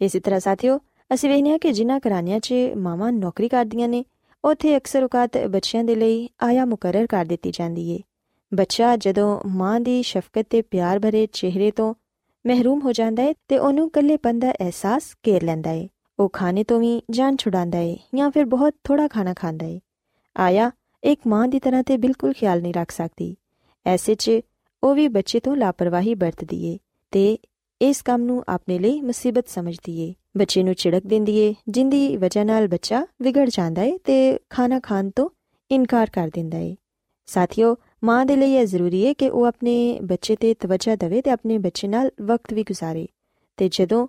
ਇਸੇ 0.00 0.20
ਤਰ੍ਹਾਂ 0.20 0.40
ਸਾਥੀਓ, 0.40 0.78
ਅਸੀਂ 1.14 1.30
ਵੇਖਿਆ 1.30 1.58
ਕਿ 1.58 1.72
ਜਿਨ੍ਹਾਂ 1.72 2.00
ਘਰਾਣਿਆਂ 2.08 2.40
'ਚ 2.40 2.54
ਮਾਵਾਂ 2.76 3.12
ਨੌਕਰੀ 3.12 3.48
ਕਰਦੀਆਂ 3.48 3.88
ਨੇ, 3.88 4.04
ਉੱਥੇ 4.44 4.76
ਅਕਸਰ 4.76 5.04
ਔਕਾਤ 5.04 5.38
ਬੱਚਿਆਂ 5.46 5.84
ਦੇ 5.84 5.94
ਲਈ 5.94 6.28
ਆਇਆ 6.42 6.64
ਮੁਕਰਰ 6.64 7.06
ਕਰ 7.06 7.24
ਦਿੱਤੀ 7.24 7.50
ਜਾਂਦੀ 7.50 7.90
ਏ। 7.90 8.00
ਬੱਚਾ 8.54 8.96
ਜਦੋਂ 8.96 9.40
ਮਾਂ 9.46 9.80
ਦੀ 9.80 10.02
ਸ਼ਫਕਤ 10.02 10.46
ਤੇ 10.50 10.62
ਪਿਆਰ 10.62 10.98
ਭਰੇ 10.98 11.26
ਚਿਹਰੇ 11.32 11.70
ਤੋਂ 11.70 11.94
ਮਹਿਰੂਮ 12.46 12.80
ਹੋ 12.80 12.92
ਜਾਂਦਾ 12.92 13.22
ਹੈ 13.22 13.32
ਤੇ 13.48 13.58
ਉਹਨੂੰ 13.58 13.86
ਇਕੱਲੇਪਨ 13.86 14.38
ਦਾ 14.38 14.52
ਅਹਿਸਾਸ 14.52 15.14
ਘੇਰ 15.26 15.42
ਲੈਂਦਾ 15.42 15.70
ਹੈ 15.70 15.88
ਉਹ 16.18 16.28
ਖਾਣੇ 16.28 16.64
ਤੋਂ 16.64 16.80
ਵੀ 16.80 17.02
ਜਾਨ 17.10 17.36
ਛੁਡਾਉਂਦਾ 17.36 17.78
ਹੈ 17.78 17.96
ਜਾਂ 18.14 18.30
ਫਿਰ 18.30 18.44
ਬਹੁਤ 18.44 18.74
ਥੋੜਾ 18.84 19.08
ਖਾਣਾ 19.08 19.34
ਖਾਂਦਾ 19.34 19.66
ਹੈ 19.66 19.80
ਆਇਆ, 20.36 20.70
ਇੱਕ 21.04 21.20
ਮਾਂ 21.26 21.48
ਦੀ 21.48 21.58
ਤਰ੍ਹਾਂ 21.58 21.82
ਤੇ 21.82 21.96
ਬਿਲਕੁਲ 21.96 22.32
ਖਿਆਲ 22.32 22.62
ਨਹੀਂ 22.62 22.74
ਰੱਖ 22.74 22.90
ਸਕਦੀ। 22.90 23.36
ਐਸੇ 23.86 24.14
'ਚ 24.14 24.30
ਉਹ 24.84 24.94
ਵੀ 24.94 25.08
ਬੱਚੇ 25.08 25.40
ਤੋਂ 25.40 25.56
ਲਾਪਰਵਾਹੀ 25.56 26.14
ਵਰਤਦੀ 26.14 26.64
ਏ 26.66 26.78
ਤੇ 27.10 27.38
ਇਸ 27.82 28.02
ਕੰਮ 28.02 28.22
ਨੂੰ 28.22 28.42
ਆਪਣੇ 28.48 28.78
ਲਈ 28.78 29.00
ਮੁਸੀਬਤ 29.00 29.48
ਸਮਝਦੀ 29.48 30.00
ਏ 30.00 30.14
ਬੱਚੇ 30.36 30.62
ਨੂੰ 30.62 30.74
ਝਿੜਕ 30.74 31.02
ਦਿੰਦੀ 31.06 31.36
ਏ 31.38 31.54
ਜਿੰਦੀ 31.68 32.16
ਵਜ੍ਹਾ 32.16 32.44
ਨਾਲ 32.44 32.68
ਬੱਚਾ 32.68 33.06
ਵਿਗੜ 33.22 33.48
ਜਾਂਦਾ 33.48 33.82
ਏ 33.82 33.98
ਤੇ 34.04 34.38
ਖਾਣਾ 34.50 34.80
ਖਾਣ 34.80 35.10
ਤੋਂ 35.10 35.28
ਇਨਕਾਰ 35.70 36.10
ਕਰ 36.10 36.30
ਦਿੰਦਾ 36.34 36.58
ਏ 36.58 36.76
ਸਾਥੀਓ, 37.26 37.76
ਮਾਂ 38.04 38.26
ਦੇ 38.26 38.36
ਲਈ 38.36 38.52
ਇਹ 38.52 38.66
ਜ਼ਰੂਰੀ 38.66 39.02
ਏ 39.02 39.14
ਕਿ 39.14 39.28
ਉਹ 39.30 39.44
ਆਪਣੇ 39.44 39.98
ਬੱਚੇ 40.02 40.36
ਤੇ 40.36 40.54
ਤਵੱਜਾ 40.54 40.96
ਦੇਵੇ 40.96 41.22
ਤੇ 41.22 41.30
ਆਪਣੇ 41.30 41.58
ਬੱਚੇ 41.58 41.88
ਨਾਲ 41.88 42.10
ਵਕਤ 42.22 42.52
ਵੀ 42.52 42.62
ਗੁਜ਼ਾਰੇ। 42.62 43.06
ਤੇ 43.56 43.68
ਜਦੋਂ 43.68 44.06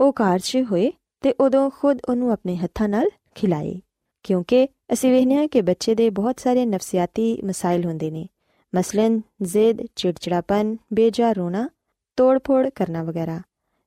ਉਹ 0.00 0.12
ਘਰ 0.12 0.38
'ਚ 0.38 0.58
ਹੋਏ 0.70 0.92
ਤੇ 1.20 1.34
ਉਦੋਂ 1.40 1.70
ਖੁਦ 1.70 1.98
ਉਹਨੂੰ 2.08 2.32
ਆਪਣੇ 2.32 2.56
ਹੱਥਾਂ 2.56 2.88
ਨਾਲ 2.88 3.08
ਖਿਲਾਏ। 3.34 3.80
ਕਿਉਂਕਿ 4.22 4.68
ਅਸੀਂ 4.92 5.12
ਵੇਖਦੇ 5.12 5.34
ਹਾਂ 5.34 5.48
ਕਿ 5.48 5.60
ਬੱਚੇ 5.60 5.94
ਦੇ 5.94 6.10
ਬਹੁਤ 6.10 6.40
ਸਾਰੇ 6.40 6.66
ਨਫਸੀਆਤੀ 6.66 7.42
ਮਸਾਇਲ 7.44 7.84
ਹੁੰਦੇ 7.84 8.10
ਨੇ। 8.10 8.26
ਮਸਲਨ 8.72 9.20
ਜ਼ਿੱਦ 9.42 9.82
ਚਿੜਚਿੜਾਪਨ 9.96 10.76
ਬੇਜਾ 10.92 11.32
ਰੋਣਾ 11.32 11.68
ਤੋੜ-ਫੋੜ 12.16 12.68
ਕਰਨਾ 12.68 13.02
ਵਗੈਰਾ 13.02 13.40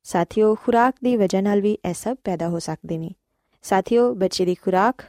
ਸਾਥੀਓ 0.05 0.55
ਖੁਰਾਕ 0.55 0.95
ਦੀ 1.03 1.15
ਵਜ੍ਹਾ 1.17 1.41
ਨਾਲ 1.41 1.61
ਵੀ 1.61 1.77
ਇਹ 1.85 1.93
ਸਭ 1.93 2.17
ਪੈਦਾ 2.23 2.49
ਹੋ 2.49 2.59
ਸਕਦੇ 2.59 2.97
ਨੇ 2.97 3.11
ਸਾਥੀਓ 3.63 4.13
ਬੱਚੇ 4.13 4.45
ਦੀ 4.45 4.55
ਖੁਰਾਕ 4.55 5.01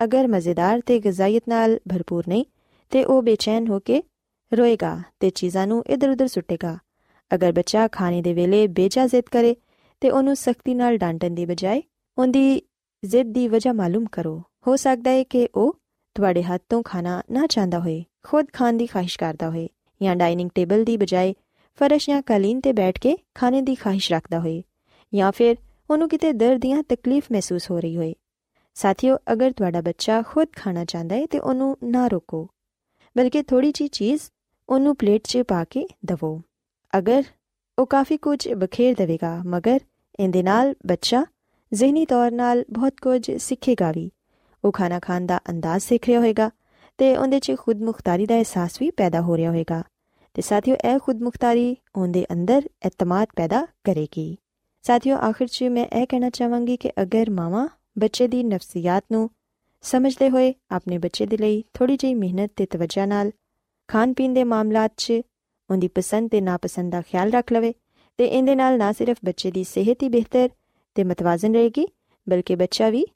ਅਗਰ 0.00 0.26
ਮਜ਼ੇਦਾਰ 0.26 0.80
ਤੇ 0.86 0.98
ਗਜ਼ਾਇਤ 0.98 1.48
ਨਾਲ 1.48 1.78
ਭਰਪੂਰ 1.88 2.24
ਨਹੀਂ 2.28 2.44
ਤੇ 2.90 3.04
ਉਹ 3.04 3.22
ਬੇਚੈਨ 3.22 3.68
ਹੋ 3.68 3.78
ਕੇ 3.78 4.02
ਰੋਏਗਾ 4.52 4.96
ਤੇ 5.20 5.30
ਚੀਜ਼ਾਂ 5.30 5.66
ਨੂੰ 5.66 5.82
ਇਧਰ-ਉਧਰ 5.86 6.26
ਸੁੱਟੇਗਾ 6.26 6.78
ਅਗਰ 7.30 7.52
ਬੱਚਾ 7.52 7.86
ਖਾਣੇ 7.88 8.22
ਦੇ 8.22 8.34
ਵੇਲੇ 8.34 8.66
ਬੇਜਾ 8.66 9.06
ਜ਼ਿੱਦ 9.06 9.28
ਕਰੇ 9.32 9.54
ਤੇ 10.00 10.10
ਉਹਨੂੰ 10.10 10.36
ਸਖਤੀ 10.36 10.74
ਨਾਲ 10.74 10.96
ਡਾਂਟਣ 10.98 11.30
ਦੀ 11.30 11.46
ਬਜਾਏ 11.46 11.82
ਉਹਦੀ 12.18 12.62
ਜ਼ਿੱਦ 13.02 13.32
ਦੀ 13.32 13.46
ਵਜ੍ਹਾ 13.48 13.72
ਮਾਲੂਮ 13.72 14.06
ਕਰੋ 14.12 14.42
ਹੋ 14.66 14.76
ਸਕਦਾ 14.76 15.10
ਹੈ 15.10 15.22
ਕਿ 15.24 15.48
ਉਹ 15.54 15.74
ਤੁਹਾਡੇ 16.16 16.42
ਹੱਥ 16.42 16.62
ਤੋਂ 16.68 16.82
ਖਾਣਾ 16.82 17.22
ਨਾ 17.30 17.46
ਚਾਹੁੰਦਾ 17.46 17.78
ਹੋਏ 17.78 18.02
ਖੁਦ 18.22 18.46
ਖਾਣ 18.52 18.72
ਦੀ 18.72 18.86
ਖਾਹਿਸ਼ 18.86 19.18
ਕਰਦਾ 19.18 19.50
ਹੋਏ 19.50 19.68
ਜਾਂ 20.00 20.16
ਡਾਈਨਿੰਗ 20.16 20.50
ਟੇਬਲ 20.54 20.84
ਦੀ 20.84 20.96
ਬਜਾਏ 20.96 21.34
ਫਰਸ਼ 21.78 22.08
ਜਾਂ 22.10 22.22
ਕਾਲੀਨ 22.22 22.60
ਤੇ 22.60 22.72
ਬੈਠ 22.72 22.98
ਕੇ 22.98 23.16
ਖਾਣੇ 23.34 23.62
ਦੀ 23.62 23.74
ਖਾਹਿਸ਼ 23.74 24.12
ਰੱਖਦਾ 24.12 24.40
ਹੋਏ 24.40 24.62
ਜਾਂ 25.12 25.32
ਫਿਰ 25.32 25.56
ਉਹਨੂੰ 25.90 26.08
ਕਿਤੇ 26.08 26.32
ਦਰਦ 26.32 26.66
ਜਾਂ 26.66 26.82
ਤਕਲੀਫ 26.82 27.24
ਮਹਿਸੂਸ 27.32 27.70
ਹੋ 27.70 27.78
ਰਹੀ 27.80 27.96
ਹੋਏ। 27.96 28.14
ਸਾਥੀਓ, 28.74 29.16
ਅਗਰ 29.32 29.52
ਤੁਹਾਡਾ 29.52 29.80
ਬੱਚਾ 29.80 30.22
ਖੁਦ 30.22 30.48
ਖਾਣਾ 30.56 30.84
ਚਾਹੁੰਦਾ 30.84 31.16
ਹੈ 31.16 31.26
ਤੇ 31.26 31.38
ਉਹਨੂੰ 31.38 31.76
ਨਾ 31.84 32.06
ਰੋਕੋ, 32.08 32.48
ਬਲਕਿ 33.16 33.42
ਥੋੜੀ 33.42 33.72
ਜੀ 33.72 33.88
ਚੀਜ਼ 33.88 34.20
ਉਹਨੂੰ 34.68 34.96
ਪਲੇਟ 34.96 35.22
'ਚ 35.24 35.42
ਪਾ 35.48 35.64
ਕੇ 35.64 35.86
ਦਵੋ। 36.06 36.40
ਅਗਰ 36.92 37.22
ਉਹ 37.78 37.86
ਕਾਫੀ 37.86 38.16
ਕੁਝ 38.16 38.48
ਬਖੇਰ 38.48 38.94
ਦੇਵੇਗਾ, 38.94 39.36
ਮਗਰ 39.46 39.80
ਇਹਦੇ 40.20 40.42
ਨਾਲ 40.42 40.74
ਬੱਚਾ 40.86 41.24
ਜ਼ਿਹਨੀ 41.72 42.06
ਤੌਰ 42.06 42.30
ਨਾਲ 42.30 42.64
ਬਹੁਤ 42.70 42.94
ਕੁਝ 43.02 43.30
ਸਿੱਖੇਗਾ 43.36 43.92
ਵੀ। 43.92 44.10
ਉਹ 44.64 44.72
ਖਾਣਾ 44.72 44.98
ਖਾਣ 45.00 45.26
ਦਾ 45.26 45.38
ਅੰਦਾਜ਼ 45.50 45.84
ਸਿੱਖ 45.84 46.06
ਰਿਹਾ 46.06 46.18
ਹੋਵੇਗਾ 46.18 46.50
ਤੇ 47.02 47.16
ਉਹਦੇ 47.16 47.40
'ਚ 47.40 47.52
ਖੁਦ 47.58 47.82
ਮੁਖਤਾਰੀ 47.82 48.26
ਦਾ 48.26 48.34
ਅਹਿਸਾਸ 48.34 48.80
ਵੀ 48.80 48.90
ਪੈਦਾ 48.90 49.20
ਹੋ 49.20 49.36
ਰਿਹਾ 49.36 49.50
ਹੋਵੇਗਾ। 49.50 49.82
ਤੇ 50.34 50.42
ਸਾਥੀਓ, 50.42 50.74
ਇਹ 50.74 50.98
ਖੁਦ 50.98 51.22
ਮੁਖਤਾਰੀ 51.22 51.76
ਉਹਦੇ 51.96 52.26
ਅੰਦਰ 52.32 52.62
ਇਤਮਾਦ 52.86 53.28
ਪੈਦਾ 53.36 53.66
ਕਰੇਗੀ। 53.84 54.36
ਸਾਥੀਓ, 54.82 55.16
ਆਖਿਰ 55.16 55.48
'ਚ 55.48 55.62
ਮੈਂ 55.62 55.86
ਇਹ 55.86 56.06
ਕਹਿਣਾ 56.06 56.30
ਚਾਹਾਂਗੀ 56.30 56.76
ਕਿ 56.76 56.90
ਅਗਰ 57.02 57.30
ਮਾਵਾ 57.30 57.68
ਬੱਚੇ 57.98 58.28
ਦੀ 58.28 58.44
ਨਫਸੀਅਤ 58.44 59.04
ਨੂੰ 59.12 59.30
ਸਮਝਦੇ 59.82 60.30
ਹੋਏ 60.30 60.54
ਆਪਣੇ 60.70 60.98
ਬੱਚੇ 60.98 61.26
ਦੇ 61.26 61.36
ਲਈ 61.36 61.64
ਥੋੜੀ 61.74 61.96
ਜਿਹੀ 61.96 62.14
ਮਿਹਨਤ 62.14 62.50
ਤੇ 62.56 62.66
ਤਵੱਜਾ 62.66 63.06
ਨਾਲ 63.06 63.30
ਖਾਣ 63.88 64.12
ਪੀਣ 64.12 64.34
ਦੇ 64.34 64.44
ਮਾਮਲਾਤ 64.44 64.92
'ਚ 64.96 65.12
ਉਹਦੀ 65.70 65.88
ਪਸੰਦ 65.88 66.30
ਤੇ 66.30 66.40
ਨਾਪਸੰਦ 66.40 66.92
ਦਾ 66.92 67.00
ਖਿਆਲ 67.00 67.30
ਰੱਖ 67.30 67.52
ਲਵੇ 67.52 67.74
ਤੇ 68.18 68.26
ਇਹਦੇ 68.26 68.54
ਨਾਲ 68.54 68.78
ਨਾ 68.78 68.92
ਸਿਰਫ 68.92 69.16
ਬੱਚੇ 69.24 69.50
ਦੀ 69.50 69.64
ਸਿਹਤ 69.64 70.02
ਹੀ 70.02 70.08
ਬਿਹਤਰ 70.08 70.48
ਤੇ 70.94 71.04
ਮਤਵਾਜ਼ਨ 71.04 71.54
ਰਹੇਗੀ, 71.54 71.88
ਬਲਕਿ 72.28 72.54
ਬੱਚਾ 72.54 72.90
ਵੀ 72.90 73.06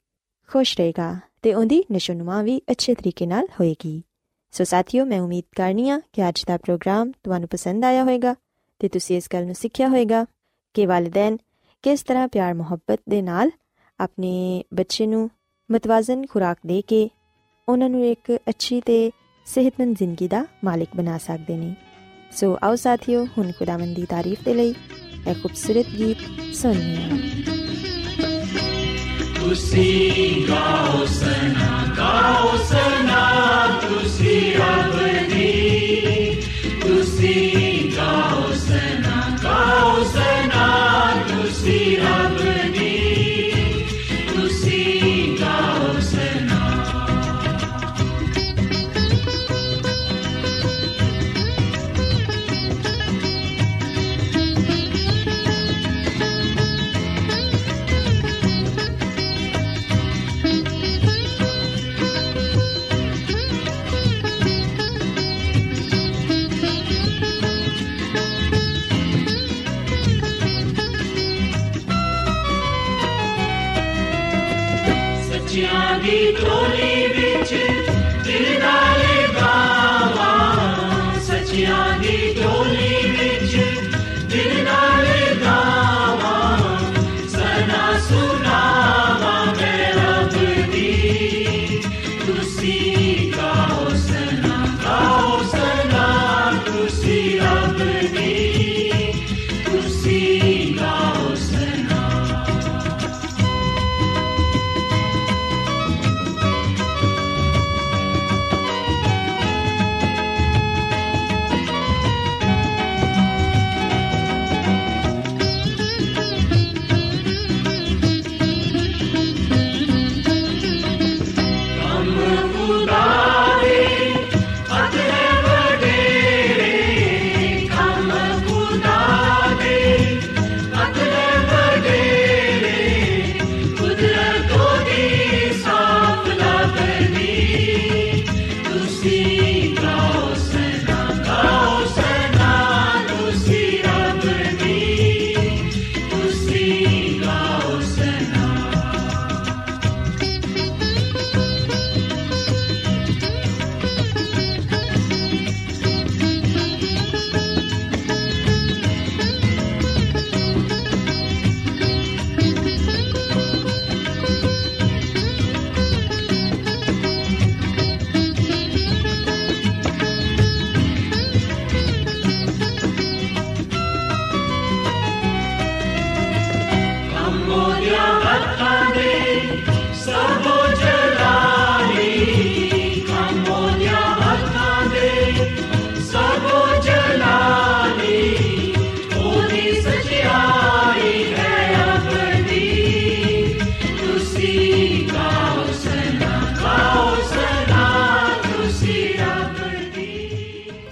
ਖੁਸ਼ 0.47 0.77
ਰਹੇਗਾ। 0.77 1.19
ਤੇ 1.41 1.53
ਉਹਦੀ 1.53 1.83
ਨਿਸ਼ਾਨੁਮਾ 1.91 2.43
ਵੀ 2.43 2.61
ਅੱਛੇ 2.71 2.95
ਤਰੀਕੇ 2.95 3.25
ਨਾਲ 3.25 3.47
ਹੋਏਗੀ। 3.59 4.03
ਸੋ 4.51 4.63
ਸਾਥੀਓ, 4.63 5.05
ਮੈਂ 5.05 5.21
ਉਮੀਦ 5.21 5.43
ਕਰਨੀਆ 5.57 5.99
ਕਿ 6.13 6.29
ਅੱਜ 6.29 6.43
ਦਾ 6.47 6.57
ਪ੍ਰੋਗਰਾਮ 6.57 7.11
ਤੁਹਾਨੂੰ 7.11 7.49
ਪਸੰਦ 7.49 7.85
ਆਇਆ 7.85 8.01
ਹੋਵੇਗਾ 8.01 8.35
ਤੇ 8.79 8.89
ਤੁਸੀਂ 8.89 9.17
ਇਸ 9.17 9.27
ਗੱਲ 9.33 9.45
ਨੂੰ 9.45 9.55
ਸਿੱਖਿਆ 9.55 9.87
ਹੋਵੇਗਾ 9.87 10.25
ਕਿ 10.73 10.85
ਵਾਲਿਦੈਨ 10.85 11.37
ਕਿਸ 11.81 12.03
ਤਰ੍ਹਾਂ 12.03 12.27
ਪਿਆਰ 12.27 12.53
ਮੁਹੱਬਤ 12.53 12.99
ਦੇ 13.09 13.21
ਨਾਲ 13.21 13.51
ਆਪਣੇ 13.99 14.63
ਬੱਚੇ 14.73 15.07
ਨੂੰ 15.07 15.29
ਮਤਵਾਜ਼ਨ 15.71 16.25
ਖੁਰਾਕ 16.25 16.57
ਦੇ 16.65 16.81
ਕੇ 16.81 17.09
ਉਹਨਾਂ 17.69 17.89
ਨੂੰ 17.89 18.05
ਇੱਕ 18.05 18.39
ਅੱਛੀ 18.49 18.81
ਤੇ 18.81 19.11
ਸਿਹਤਮੰਦ 19.45 19.97
ਜ਼ਿੰਦਗੀ 19.97 20.27
ਦਾ 20.27 20.45
ਮਾਲਕ 20.63 20.87
ਬਣਾ 20.95 21.17
ਸਕਦੇ 21.17 21.57
ਨੇ। 21.57 21.75
ਸੋ 22.31 22.57
ਆਓ 22.63 22.75
ਸਾਥੀਓ, 22.75 23.27
ਹੁਣ 23.37 23.51
ਖੁਦਾਵੰਦ 23.51 23.95
ਦੀ 23.95 24.05
ਤਾਰੀਫ 24.05 24.43
ਦੇ 24.43 24.53
ਲਈ 24.53 24.73
ਇਹ 25.27 25.35
ਖੂਬਸੂਰਤ 25.35 25.85
ਗੀਤ 25.99 26.17
ਸੁਣੀਏ 26.55 27.09
ਤੁਸੀਂ 29.47 30.47
ਗਾਓ 30.47 31.05
ਸਨਾ 31.05 31.85
ਗਾਓ 31.97 32.56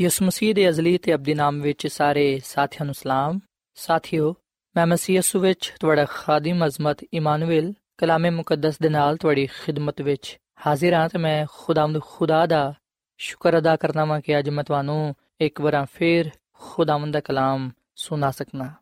ਯਿਸੂ 0.00 0.24
ਮਸੀਹ 0.24 0.54
ਦੇ 0.54 0.68
ਅਜ਼ਲੀ 0.68 0.96
ਤੇ 0.98 1.14
ਅਬਦੀ 1.14 1.34
ਨਾਮ 1.34 1.60
ਵਿੱਚ 1.60 1.86
ਸਾਰੇ 1.86 2.40
ਸਾਥੀਆਂ 2.44 2.84
ਨੂੰ 2.84 2.94
ਸਲਾਮ 2.94 3.38
ਸਾਥਿਓ 3.76 4.34
ਮੈਂ 4.76 4.86
ਮਸੀਹ 4.86 5.16
ਯਿਸੂ 5.16 5.40
ਵਿੱਚ 5.40 5.72
ਤੁਹਾਡਾ 5.80 6.04
ਖਾਦਮ 6.04 6.66
ਅਜ਼ਮਤ 6.66 7.04
ਇਮਾਨੁਅਲ 7.12 7.72
ਕਲਾਮੇ 7.98 8.30
ਮੁਕੱਦਸ 8.30 8.78
ਦੇ 8.82 8.88
ਨਾਲ 8.88 9.16
ਤੁਹਾਡੀ 9.16 9.46
ਖਿਦਮਤ 9.46 10.00
ਵਿੱਚ 10.00 10.36
ਹਾਜ਼ਰ 10.66 10.94
ਹਾਂ 10.94 11.08
ਤੇ 11.08 11.18
ਮੈਂ 11.18 11.46
ਖੁਦਾਵੰਦ 11.52 12.00
ਖੁਦਾ 12.02 12.44
ਦਾ 12.46 12.74
ਸ਼ੁਕਰ 13.20 13.58
ਅਦਾ 13.58 13.76
ਕਰਨਾ 13.76 14.04
ਵਾਂ 14.04 14.20
ਕਿ 14.20 14.38
ਅੱਜ 14.38 14.48
ਮੈਂ 14.48 14.64
ਤੁਹਾਨੂੰ 14.64 15.14
ਇੱਕ 15.40 15.60
ਵਾਰ 15.60 15.84
ਫੇਰ 15.84 16.30
ਖੁਦਾਵੰਦ 16.60 17.12
ਦਾ 17.12 17.20
ਕਲਾਮ 17.20 17.70
ਸੁਣਾ 17.96 18.30
ਸਕਣਾ 18.30 18.72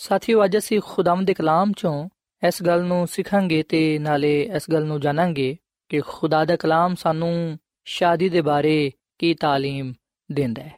ਸਾਥੀਓ 0.00 0.44
ਅੱਜ 0.44 0.56
ਅਸੀਂ 0.58 0.80
ਖੁਦਾਵੰਦ 0.84 1.26
ਦੇ 1.26 1.34
ਕਲਾਮ 1.34 1.72
ਚੋਂ 1.72 2.08
ਇਸ 2.42 2.62
ਗੱਲ 2.62 2.84
ਨੂੰ 2.84 3.06
ਸਿੱਖਾਂਗੇ 3.06 3.62
ਤੇ 3.62 3.98
ਨਾਲੇ 3.98 4.40
ਇਸ 4.56 4.70
ਗੱਲ 4.72 4.84
ਨੂੰ 4.84 5.00
ਜਾਣਾਂਗੇ 5.00 5.56
ਕਿ 5.90 6.00
ਖੁਦਾ 6.00 6.44
ਦਾ 6.44 6.56
ਕਲਾਮ 6.56 6.94
ਸਾਨੂੰ 6.94 7.58
ਸ਼ਾਦੀ 7.86 8.28
ਦੇ 8.28 8.40
ਬਾਰੇ 8.40 8.90
ਕੀ 9.18 9.34
تعلیم 9.34 9.92
ਦਿੰਦਾ 10.30 10.62
ਹੈ 10.62 10.76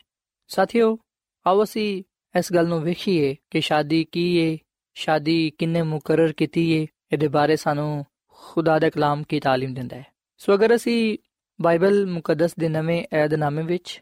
ਸਾਥੀਓ 0.51 0.97
ਆਓ 1.47 1.63
ਅਸੀਂ 1.63 2.03
ਇਸ 2.35 2.53
ਗੱਲ 2.53 2.69
ਨੂੰ 2.69 2.81
ਵੇਖੀਏ 2.83 3.35
ਕਿ 3.51 3.61
ਸ਼ਾਦੀ 3.61 4.05
ਕੀ 4.05 4.27
ਹੈ 4.39 4.57
ਸ਼ਾਦੀ 4.97 5.39
ਕਿੰਨੇ 5.51 5.83
ਮੁਕਰਰ 5.83 6.33
ਕੀਤੀ 6.33 6.65
ਹੈ 6.73 6.87
ਇਹਦੇ 7.13 7.29
ਬਾਰੇ 7.29 7.57
ਸਾਨੂੰ 7.57 8.05
ਖੁਦਾ 8.39 8.79
ਦਾ 8.79 8.91
ਕਲਾਮ 8.91 9.23
ਕੀ 9.23 9.41
تعلیم 9.41 9.75
ਦਿੰਦਾ 9.75 9.97
ਹੈ 9.97 10.05
ਸੋ 10.41 10.55
ਅਗਰ 10.55 10.75
ਅਸੀਂ 10.75 11.17
ਬਾਈਬਲ 11.59 12.05
ਮੁਕੱਦਸ 12.07 12.55
ਦੇ 12.59 12.69
ਨਵੇਂ 12.69 13.03
ਏਧਨਾਮੇ 13.15 13.63
ਵਿੱਚ 13.63 14.01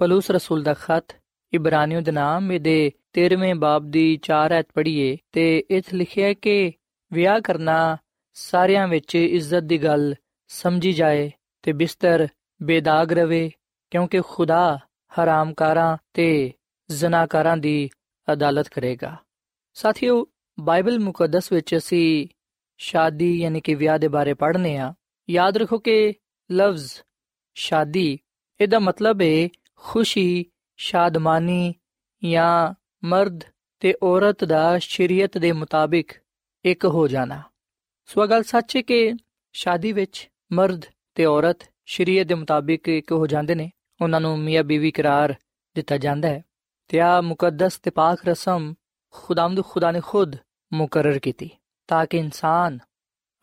ਪਲੂਸ 0.00 0.30
ਰਸੂਲ 0.30 0.62
ਦਾ 0.62 0.74
ਖਤ 0.74 1.12
ਇਬਰਾਨੀਓ 1.52 2.00
ਦੇ 2.00 2.12
ਨਾਮ 2.12 2.56
ਦੇ 2.58 2.92
13ਵੇਂ 3.18 3.54
ਬਾਬ 3.54 3.90
ਦੀ 3.90 4.18
4 4.30 4.52
ਐਤ 4.52 4.66
ਪੜ੍ਹੀਏ 4.74 5.16
ਤੇ 5.32 5.46
ਇਥੇ 5.70 5.96
ਲਿਖਿਆ 5.96 6.26
ਹੈ 6.26 6.34
ਕਿ 6.34 6.72
ਵਿਆਹ 7.12 7.40
ਕਰਨਾ 7.40 7.96
ਸਾਰਿਆਂ 8.36 8.88
ਵਿੱਚ 8.88 9.14
ਇੱਜ਼ਤ 9.14 9.62
ਦੀ 9.62 9.78
ਗੱਲ 9.78 10.14
ਸਮਝੀ 10.50 10.92
ਜਾਏ 10.92 11.30
ਤੇ 11.64 11.72
ਬਿਸਤਰ 11.72 12.26
ਬੇਦਾਗ 12.60 13.12
ਰਵੇ 13.12 13.50
ਕਿਉਂਕਿ 13.92 14.20
ਖੁਦਾ 14.20 14.78
ਹਰਾਮਕਾਰਾਂ 15.19 15.97
ਤੇ 16.13 16.53
ਜ਼ਨਾਕਾਰਾਂ 16.91 17.57
ਦੀ 17.57 17.89
ਅਦਾਲਤ 18.33 18.67
ਕਰੇਗਾ। 18.67 19.17
ਸਾਥੀਓ, 19.73 20.27
ਬਾਈਬਲ 20.59 20.99
ਮੁਕੱਦਸ 20.99 21.51
ਵਿੱਚ 21.51 21.77
ਅਸੀਂ 21.77 22.27
ਸ਼ਾਦੀ 22.77 23.41
ਯਾਨੀ 23.41 23.61
ਕਿ 23.61 23.75
ਵਿਆਹ 23.75 23.99
ਦੇ 23.99 24.07
ਬਾਰੇ 24.07 24.33
ਪੜ੍ਹਨੇ 24.33 24.77
ਆ। 24.77 24.93
ਯਾਦ 25.29 25.57
ਰੱਖੋ 25.57 25.79
ਕਿ 25.79 26.13
ਲਫ਼ਜ਼ 26.51 26.91
ਸ਼ਾਦੀ, 27.55 28.19
ਇਹਦਾ 28.61 28.79
ਮਤਲਬ 28.79 29.21
ਹੈ 29.21 29.49
ਖੁਸ਼ੀ, 29.75 30.45
ਸ਼ਾਦਮਾਨੀ 30.77 31.73
ਜਾਂ 32.23 32.73
ਮਰਦ 33.03 33.43
ਤੇ 33.79 33.93
ਔਰਤ 34.03 34.43
ਦਾ 34.43 34.77
ਸ਼ਰੀਅਤ 34.77 35.37
ਦੇ 35.37 35.51
ਮੁਤਾਬਿਕ 35.51 36.11
ਇੱਕ 36.65 36.85
ਹੋ 36.85 37.07
ਜਾਣਾ। 37.07 37.41
ਸੋ 38.05 38.27
ਗੱਲ 38.27 38.43
ਸੱਚ 38.43 38.77
ਹੈ 38.77 38.81
ਕਿ 38.81 39.13
ਸ਼ਾਦੀ 39.53 39.91
ਵਿੱਚ 39.91 40.29
ਮਰਦ 40.51 40.85
ਤੇ 41.15 41.25
ਔਰਤ 41.25 41.57
ਸ਼ਰੀਅਤ 41.85 42.27
ਦੇ 42.27 42.33
ਮੁਤਾਬਿਕ 42.33 42.87
ਇੱਕ 42.87 43.11
ਹੋ 43.11 43.27
ਜਾਂਦੇ 43.27 43.55
ਨੇ। 43.55 43.71
ਉਹਨਾਂ 44.01 44.21
ਨੂੰ 44.21 44.39
ਮੀਆਂ 44.39 44.63
ਬੀਵੀ 44.63 44.91
ਕਰਾਰ 44.91 45.35
ਦਿੱਤਾ 45.75 45.97
ਜਾਂਦਾ 45.97 46.27
ਹੈ 46.27 46.43
ਤੇ 46.87 46.99
ਆ 46.99 47.21
ਮੁਕੱਦਸ 47.21 47.79
ਤੇ 47.79 47.91
ਪਾਕ 47.91 48.27
ਰਸਮ 48.27 48.73
ਖੁਦਾਮਦ 49.11 49.63
ਖੁਦਾ 49.63 49.91
ਨੇ 49.91 50.01
ਖੁਦ 50.01 50.35
ਮੁਕਰਰ 50.73 51.19
ਕੀਤੀ 51.19 51.49
ਤਾਂ 51.87 52.05
ਕਿ 52.05 52.17
ਇਨਸਾਨ 52.17 52.79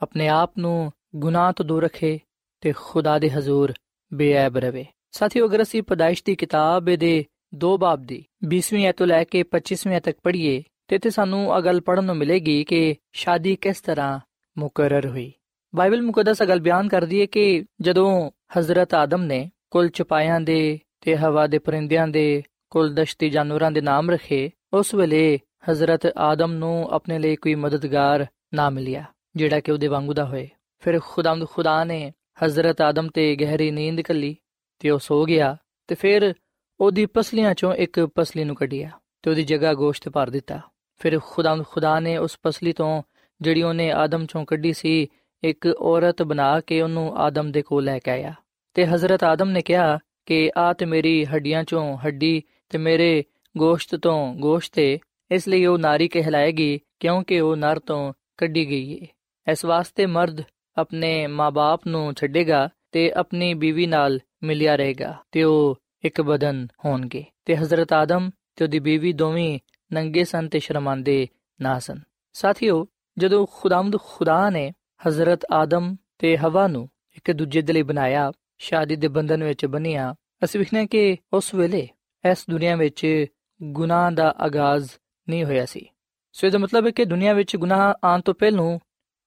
ਆਪਣੇ 0.03 0.29
ਆਪ 0.29 0.59
ਨੂੰ 0.59 0.93
ਗੁਨਾਹ 1.17 1.53
ਤੋਂ 1.53 1.65
ਦੂਰ 1.65 1.83
ਰੱਖੇ 1.83 2.21
ਤੇ 2.61 2.73
ਖੁਦਾ 2.77 3.19
ਦੇ 3.19 3.31
ਹਜ਼ੂਰ 3.31 3.73
ਬੇਅਬ 4.15 4.59
ਰਵੇ। 4.59 4.87
ਸਾਥੀਓ, 5.11 5.49
ਅਗਰ 5.49 5.63
ਅਸੀਂ 5.63 5.83
ਪਦਾਇਸ਼ 5.83 6.23
ਦੀ 6.25 6.37
ਕਿਤਾਬ 6.37 6.85
ਦੇ 6.85 7.25
ਦੋ 7.55 7.79
ਬਾਬ 7.79 8.03
ਦੀ 8.03 8.25
20ਵੀਂ 8.55 8.93
ਤੋਂ 8.93 9.07
ਲੈ 9.07 9.25
ਕੇ 9.25 9.43
25ਵੀਂ 9.43 10.01
ਤੱਕ 10.01 10.19
ਪੜ੍ਹੀਏ, 10.23 10.63
ਤੇ 10.89 10.99
ਤੇ 10.99 11.11
ਸਾਨੂੰ 11.11 11.57
ਇਹ 11.57 11.63
ਗੱਲ 11.63 11.81
ਪੜਨ 11.81 12.05
ਨੂੰ 12.05 12.17
ਮਿਲੇਗੀ 12.17 12.65
ਕਿ 12.65 12.97
ਸ਼ਾਦੀ 13.13 13.57
ਕਿਸ 13.57 13.81
ਤਰ੍ਹਾਂ 13.81 14.21
ਮੁਕਰਰ 14.59 15.07
ਹੋਈ। 15.07 15.33
ਬਾਈਬਲ 15.75 16.03
ਮੁਕੱਦਸ 16.03 16.43
ਅਗਲ 16.43 16.61
ਬਿਆਨ 16.61 16.89
ਕਰਦੀ 16.89 17.21
ਹੈ 17.21 17.27
ਕਿ 17.27 17.65
ਜਦੋਂ 17.81 18.31
ਹਜ਼ਰਤ 18.59 18.95
ਆਦਮ 18.95 19.23
ਨੇ 19.23 19.51
ਕੁੱਲ 19.71 19.89
ਚਪਾਇਆਂ 19.89 20.41
ਦੇ 20.41 20.79
ਤੇ 21.01 21.17
ਹਵਾ 21.17 21.47
ਦੇ 21.47 21.59
ਪਰਿੰਦਿਆਂ 21.59 22.09
ਦੇ, 22.09 22.43
ਕੁੱਲ 22.71 22.95
ਦਸ਼ਤੀ 22.95 23.31
ਜਾਨਵਰਾਂ 23.31 23.71
ਦੇ 23.71 23.81
ਨਾਮ 23.81 24.11
ਰੱਖੇ, 24.11 24.51
ਉਸ 24.73 24.95
ਵੇਲੇ 24.95 25.39
ਹਜ਼ਰਤ 25.71 26.07
ਆਦਮ 26.17 26.53
ਨੂੰ 26.53 26.89
ਆਪਣੇ 26.91 27.19
ਲਈ 27.19 27.37
ਕੋਈ 27.37 27.55
ਮਦਦਗਾਰ 27.55 28.27
ਨਾ 28.55 28.71
ਮਿਲਿਆ, 28.71 29.05
ਜਿਹੜਾ 29.37 29.61
ਕਿ 29.61 29.73
ਉਹਦੇ 29.73 29.87
ਵਾਂਗੂ 29.87 30.15
ਦਾ 30.15 30.25
ਹੋਏ। 30.25 30.49
ਫਿਰ 30.79 31.01
ਖੁਦਾਮਦ 31.01 31.49
ਖੁਦਾ 31.49 31.85
ਨੇ 31.85 32.13
ਹਜ਼ਰਤ 32.45 32.81
ਆਦਮ 32.81 33.09
ਤੇ 33.09 33.35
ਗਹਿਰੀ 33.37 33.71
ਨੀਂਦ 33.71 34.01
ਕੱਲੀ 34.01 34.37
ਤੇ 34.79 34.91
ਉਹ 34.91 34.99
ਸੋ 34.99 35.25
ਗਿਆ 35.25 35.57
ਤੇ 35.87 35.95
ਫਿਰ 35.95 36.35
ਉਹਦੀ 36.81 37.07
ਪਸਲੀਆਂ 37.07 37.55
ਚੋਂ 37.55 37.75
ਇੱਕ 37.75 38.01
ਪਸਲੀ 38.15 38.45
ਨੂੰ 38.45 38.57
ਕੱਢਿਆ 38.57 38.91
ਤੇ 39.23 39.31
ਉਹਦੀ 39.31 39.43
ਜਗ੍ਹਾ 39.43 39.75
ਗੋਸ਼ਤ 39.75 40.09
ਭਰ 40.09 40.31
ਦਿੱਤਾ। 40.31 40.61
ਫਿਰ 40.99 41.19
ਖੁਦਾਮਦ 41.27 41.65
ਖੁਦਾ 41.67 42.01
ਨੇ 42.01 42.17
ਉਸ 42.17 42.39
ਪਸਲੀ 42.43 42.73
ਤੋਂ 42.73 43.03
ਜਿਹੜੀ 43.41 43.63
ਉਹਨੇ 43.63 43.91
ਆਦਮ 43.93 44.27
ਚੋਂ 44.27 44.45
ਕੱਢੀ 44.45 44.73
ਸੀ, 44.73 45.09
ਇੱਕ 45.45 45.67
ਔਰਤ 45.67 46.23
ਬਣਾ 46.23 46.61
ਕੇ 46.61 46.83
ਉਹਨੂੰ 46.83 47.17
ਆਦਮ 47.17 47.53
ਦੇ 47.53 47.63
ਕੋਲ 47.63 47.85
ਲੈ 47.85 47.99
ਕੇ 47.99 48.11
ਆਇਆ। 48.11 48.35
ਤੇ 48.75 48.87
ਹਜ਼ਰਤ 48.87 49.25
ਆਦਮ 49.25 49.51
ਨੇ 49.51 49.63
ਕਿਹਾ 49.63 49.99
ਕਿ 50.27 50.51
ਆ 50.57 50.73
ਤੇ 50.73 50.87
ਮੇਰੀ 50.87 51.25
ਹੱਡੀਆਂ 51.25 51.65
ਚੋਂ 51.65 51.99
ਹੱਡੀ 51.99 52.43
ਤੇ 52.71 52.79
ਮੇਰੇ 52.79 53.25
ਗੋਸ਼ਤ 53.57 53.97
ਤੋਂ 53.97 54.35
ਗੋਸ਼ਤ 54.35 54.79
ਹੈ 54.79 54.97
ਇਸ 55.31 55.49
ਲਈ 55.49 55.67
ਉਹ 55.67 55.79
ਨਾਰੀ 55.79 56.09
ਕਹਿਲਾਏਗੀ, 56.09 56.79
ਕਿਉਂਕਿ 57.01 57.41
ਉਹ 57.41 57.57
ਨਰ 57.57 57.79
ਤੋਂ 57.79 58.13
ਕੱਢੀ 58.37 58.69
ਗਈ 58.71 59.01
ਹੈ 59.01 59.07
ਇਸ 59.47 59.65
ਵਾਸਤੇ 59.65 60.07
ਮਰਦ 60.07 60.43
ਆਪਣੇ 60.77 61.27
ਮਾਪੇ 61.27 61.91
ਨੂੰ 61.91 62.15
ਛੱਡੇਗਾ 62.15 62.69
ਤੇ 62.93 63.11
ਆਪਣੀ 63.13 63.55
ਬੀਵੀ 63.55 63.87
ਨਾਲ 63.87 64.19
ਮਿਲਿਆ 64.43 64.77
ਰਹੇਗਾ 64.77 65.15
ਤੇ 65.33 65.43
ਉਹ 65.43 65.77
ਇੱਕ 66.05 66.21
ਬਦਨ 66.23 66.67
ਹੋਣਗੇ। 66.85 67.25
ਤੇ 67.45 67.57
ਹਜ਼ਰਤ 67.57 67.93
ਆਦਮ 67.93 68.31
ਤੇ 68.57 68.65
ਉਹਦੀ 68.65 68.79
ਬੀਵੀ 68.79 69.13
ਦੋਵੇਂ 69.13 69.59
ਨੰਗੇ 69.93 70.25
ਸਨ 70.25 70.49
ਤੇ 70.49 70.59
ਸ਼ਰਮਾਂਦੇ 70.59 71.27
ਨਾ 71.61 71.79
ਸਨ। 71.79 72.01
ਸਾਥੀਓ, 72.33 72.87
ਜਦੋਂ 73.19 73.47
ਖੁਦਾਮਦ 73.53 73.97
ਖੁਦਾ 73.97 74.49
ਨੇ 74.51 74.73
ਹਜ਼ਰਤ 75.09 75.47
ਆਦਮ 75.53 75.97
ਤੇ 76.19 76.37
ਹਵਾ 76.37 76.67
ਨੂੰ 76.69 76.89
ਇੱਕ 77.17 77.31
ਦੂਜੇ 77.33 77.63
ਦੇ 77.63 77.73
ਲਈ 77.73 77.83
ਬਣਾਇਆ 77.83 78.31
ਸ਼ਾਦੀ 78.59 78.97
ਦੇ 78.97 79.09
ਬੰਧਨ 79.09 79.45
ਵਿੱਚ 79.45 79.67
ਬੰਨਿਆ, 79.67 80.15
ਅਸੀਂ 80.45 80.61
ਵਿਖਨੇ 80.61 80.87
ਕਿ 80.87 81.17
ਉਸ 81.33 81.55
ਵੇਲੇ 81.55 81.89
ਇਸ 82.31 82.45
ਦੁਨੀਆ 82.51 82.77
ਵਿੱਚ 82.77 83.27
ਗੁਨਾਹ 83.63 84.11
ਦਾ 84.11 84.35
ਆਗਾਜ਼ 84.39 84.91
ਨਹੀਂ 85.29 85.45
ਹੋਇਆ 85.45 85.67
ਸੀ। 85.67 85.87
ਸੋ 86.33 86.47
ਇਹਦਾ 86.47 86.59
ਮਤਲਬ 86.59 86.87
ਹੈ 86.87 86.91
ਕਿ 86.91 87.05
ਦੁਨੀਆ 87.05 87.33
ਵਿੱਚ 87.33 87.57
ਗੁਨਾਹ 87.57 87.95
ਆਉਣ 88.05 88.21
ਤੋਂ 88.21 88.35
ਪਹਿਲਾਂ 88.35 88.79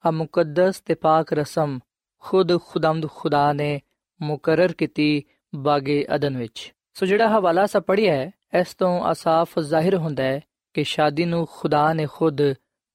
ਆ 0.05 0.11
ਮੁਕੱਦਸ 0.11 0.79
ਤੇ 0.79 0.93
ਪਾਕ 0.93 1.33
ਰਸਮ 1.33 1.79
ਖੁਦ 2.19 2.57
ਖੁਦਾਮਦ 2.57 3.09
ਖੁਦਾ 3.09 3.53
ਨੇ 3.53 3.81
ਮੁਕਰਰ 4.21 4.73
ਕੀਤੀ 4.73 5.23
ਬਾਗੇ 5.55 6.07
ਅਦਨ 6.15 6.37
ਵਿੱਚ। 6.37 6.73
ਸੋ 6.93 7.05
ਜਿਹੜਾ 7.05 7.27
ਹਵਾਲਾ 7.27 7.65
ਸਾ 7.65 7.79
ਪੜਿਆ 7.79 8.13
ਹੈ, 8.13 8.31
ਇਸ 8.59 8.73
ਤੋਂ 8.73 9.11
ਅਸਾਫ 9.11 9.59
ਜ਼ਾਹਿਰ 9.59 9.95
ਹੁੰਦਾ 9.95 10.23
ਹੈ 10.23 10.41
ਕਿ 10.73 10.83
ਸ਼ਾਦੀ 10.83 11.25
ਨੂੰ 11.25 11.47
ਖੁਦਾ 11.51 11.93
ਨੇ 11.93 12.07
ਖੁਦ 12.11 12.41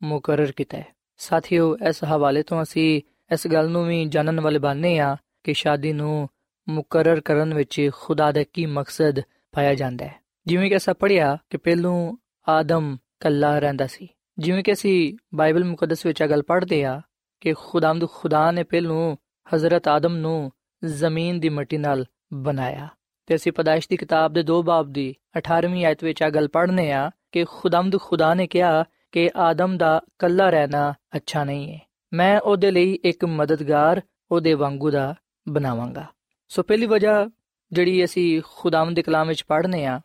ਮੁਕਰਰ 0.02 0.52
ਕੀਤਾ 0.52 0.78
ਹੈ। 0.78 0.86
ਸਾਥੀਓ, 1.16 1.76
ਇਸ 1.88 2.04
ਹਵਾਲੇ 2.04 2.42
ਤੋਂ 2.42 2.62
ਅਸੀਂ 2.62 3.02
ਇਸ 3.32 3.46
ਗੱਲ 3.46 3.68
ਨੂੰ 3.68 3.86
ਵੀ 3.86 4.04
ਜਾਣਨ 4.04 4.40
ਵਾਲੇ 4.40 4.58
ਬਾਨੇ 4.58 4.98
ਆ 4.98 5.16
ਕਿ 5.46 5.54
ਸ਼ਾਦੀ 5.54 5.92
ਨੂੰ 5.92 6.28
ਮੁਕਰਰ 6.68 7.20
ਕਰਨ 7.20 7.54
ਵਿੱਚ 7.54 7.90
ਖੁਦਾ 7.94 8.32
ਦਾ 8.32 8.44
ਕੀ 8.52 8.66
ਮਕਸਦ 8.66 9.20
ਪਾਇਆ 9.52 9.74
ਜਾਂਦਾ 9.74 10.04
ਹੈ। 10.04 10.14
ਜਿਵੇਂ 10.46 10.70
ਕਿ 10.70 10.76
ਅਸਾਂ 10.76 10.94
ਪੜਿਆ 10.94 11.38
ਕਿ 11.50 11.56
ਪਹਿਲੋਂ 11.56 12.16
ਆਦਮ 12.48 12.96
ਕੱਲਾ 13.20 13.58
ਰਹਿੰਦਾ 13.58 13.86
ਸੀ। 13.86 14.08
ਜਿਵੇਂ 14.38 14.64
ਕਿ 14.64 14.72
ਅਸੀਂ 14.72 15.14
ਬਾਈਬਲ 15.34 15.64
ਮੁਕੱਦਸ 15.64 16.06
ਵਿੱਚ 16.06 16.20
ਇਹ 16.20 16.28
ਗੱਲ 16.28 16.42
ਪੜ੍ਹਦੇ 16.42 16.84
ਆ 16.84 17.00
ਕਿ 17.40 17.54
ਖੁਦਾਮਦ 17.58 18.08
ਖੁਦਾ 18.08 18.50
ਨੇ 18.50 18.62
ਪਹਿਲੋਂ 18.62 19.16
ਹਜ਼ਰਤ 19.54 19.88
ਆਦਮ 19.88 20.16
ਨੂੰ 20.16 20.52
ਜ਼ਮੀਨ 20.84 21.40
ਦੀ 21.40 21.48
ਮਿੱਟੀ 21.48 21.76
ਨਾਲ 21.76 22.04
ਬਣਾਇਆ। 22.32 22.88
ਤੇ 23.26 23.34
ਅਸੀਂ 23.34 23.52
ਪਦਾਇਸ਼ 23.52 23.88
ਦੀ 23.88 23.96
ਕਿਤਾਬ 23.96 24.32
ਦੇ 24.32 24.42
2 24.42 24.62
ਬਾਬ 24.62 24.92
ਦੀ 24.92 25.14
18ਵੀਂ 25.38 25.86
ਆਇਤ 25.86 26.04
ਵਿੱਚ 26.04 26.22
ਇਹ 26.22 26.30
ਗੱਲ 26.30 26.48
ਪੜ੍ਹਨੇ 26.48 26.92
ਆ 26.92 27.10
ਕਿ 27.32 27.44
ਖੁਦਾਮਦ 27.44 28.00
ਖੁਦਾ 28.00 28.34
ਨੇ 28.34 28.46
ਕਿਹਾ 28.46 28.84
ਕਿ 29.12 29.30
ਆਦਮ 29.36 29.76
ਦਾ 29.76 30.02
ਕੱਲਾ 30.18 30.50
ਰਹਿਣਾ 30.50 30.94
ਅੱਛਾ 31.16 31.44
ਨਹੀਂ 31.44 31.72
ਹੈ। 31.72 31.80
ਮੈਂ 32.12 32.40
ਉਹਦੇ 32.40 32.70
ਲਈ 32.70 32.98
ਇੱਕ 33.04 33.24
ਮਦਦਗਾਰ 33.24 34.00
ਉਹਦੇ 34.30 34.54
ਵਾਂਗੂ 34.54 34.90
ਦਾ 34.90 35.14
ਬਣਾਵਾਂਗਾ। 35.48 36.06
ਸੋ 36.48 36.62
ਪਹਿਲੀ 36.62 36.86
ਵਜ੍ਹਾ 36.86 37.30
ਜਿਹੜੀ 37.72 38.04
ਅਸੀਂ 38.04 38.42
ਖੁਦਾਵੰਦ 38.44 38.96
ਦੇ 38.96 39.02
ਕਲਾਮ 39.02 39.28
ਵਿੱਚ 39.28 39.44
ਪੜ੍ਹਨੇ 39.44 39.84
ਆ, 39.86 40.00